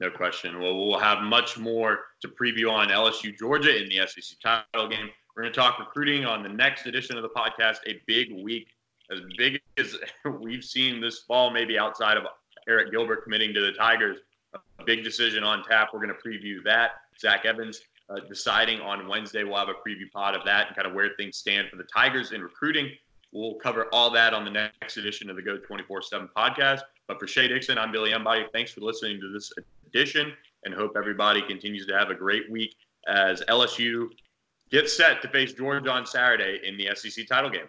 No 0.00 0.10
question. 0.10 0.60
Well, 0.60 0.76
we'll 0.76 0.98
have 0.98 1.22
much 1.22 1.58
more 1.58 2.00
to 2.20 2.28
preview 2.28 2.70
on 2.70 2.88
LSU 2.88 3.36
Georgia 3.36 3.80
in 3.80 3.88
the 3.88 4.06
SEC 4.06 4.38
title 4.40 4.88
game. 4.88 5.08
We're 5.36 5.44
going 5.44 5.52
to 5.52 5.58
talk 5.58 5.78
recruiting 5.78 6.24
on 6.24 6.42
the 6.42 6.48
next 6.48 6.86
edition 6.86 7.16
of 7.16 7.22
the 7.22 7.28
podcast. 7.28 7.78
A 7.86 8.00
big 8.06 8.32
week, 8.32 8.68
as 9.10 9.20
big 9.36 9.60
as 9.78 9.96
we've 10.40 10.64
seen 10.64 11.00
this 11.00 11.20
fall, 11.20 11.50
maybe 11.50 11.78
outside 11.78 12.16
of 12.16 12.24
Arik 12.68 12.90
Gilbert 12.90 13.24
committing 13.24 13.52
to 13.54 13.60
the 13.60 13.72
Tigers. 13.72 14.18
A 14.78 14.84
big 14.84 15.02
decision 15.02 15.42
on 15.42 15.64
tap. 15.64 15.88
We're 15.92 16.04
going 16.04 16.14
to 16.14 16.28
preview 16.28 16.62
that. 16.64 16.92
Zach 17.18 17.44
Evans 17.44 17.80
uh, 18.08 18.20
deciding 18.28 18.80
on 18.80 19.08
Wednesday. 19.08 19.44
We'll 19.44 19.56
have 19.56 19.68
a 19.68 19.88
preview 19.88 20.10
pod 20.12 20.34
of 20.34 20.44
that 20.44 20.68
and 20.68 20.76
kind 20.76 20.86
of 20.86 20.94
where 20.94 21.10
things 21.16 21.36
stand 21.36 21.68
for 21.68 21.76
the 21.76 21.84
Tigers 21.84 22.32
in 22.32 22.40
recruiting. 22.40 22.90
We'll 23.32 23.54
cover 23.54 23.86
all 23.92 24.10
that 24.10 24.32
on 24.32 24.44
the 24.44 24.50
next 24.50 24.96
edition 24.96 25.28
of 25.28 25.36
the 25.36 25.42
Geaux 25.42 25.58
24 25.58 26.02
7 26.02 26.28
podcast. 26.36 26.80
But 27.08 27.18
for 27.18 27.26
Shea 27.26 27.48
Dixon, 27.48 27.78
I'm 27.78 27.90
Billy 27.90 28.12
Embody. 28.12 28.44
Thanks 28.52 28.70
for 28.70 28.80
listening 28.80 29.20
to 29.20 29.32
this 29.32 29.52
edition 29.86 30.32
and 30.64 30.72
hope 30.72 30.92
everybody 30.96 31.42
continues 31.42 31.86
to 31.86 31.98
have 31.98 32.10
a 32.10 32.14
great 32.14 32.50
week 32.50 32.76
as 33.08 33.42
LSU 33.48 34.08
gets 34.70 34.96
set 34.96 35.20
to 35.22 35.28
face 35.28 35.52
Georgia 35.52 35.90
on 35.90 36.06
Saturday 36.06 36.60
in 36.64 36.76
the 36.78 36.88
SEC 36.94 37.26
title 37.26 37.50
game. 37.50 37.66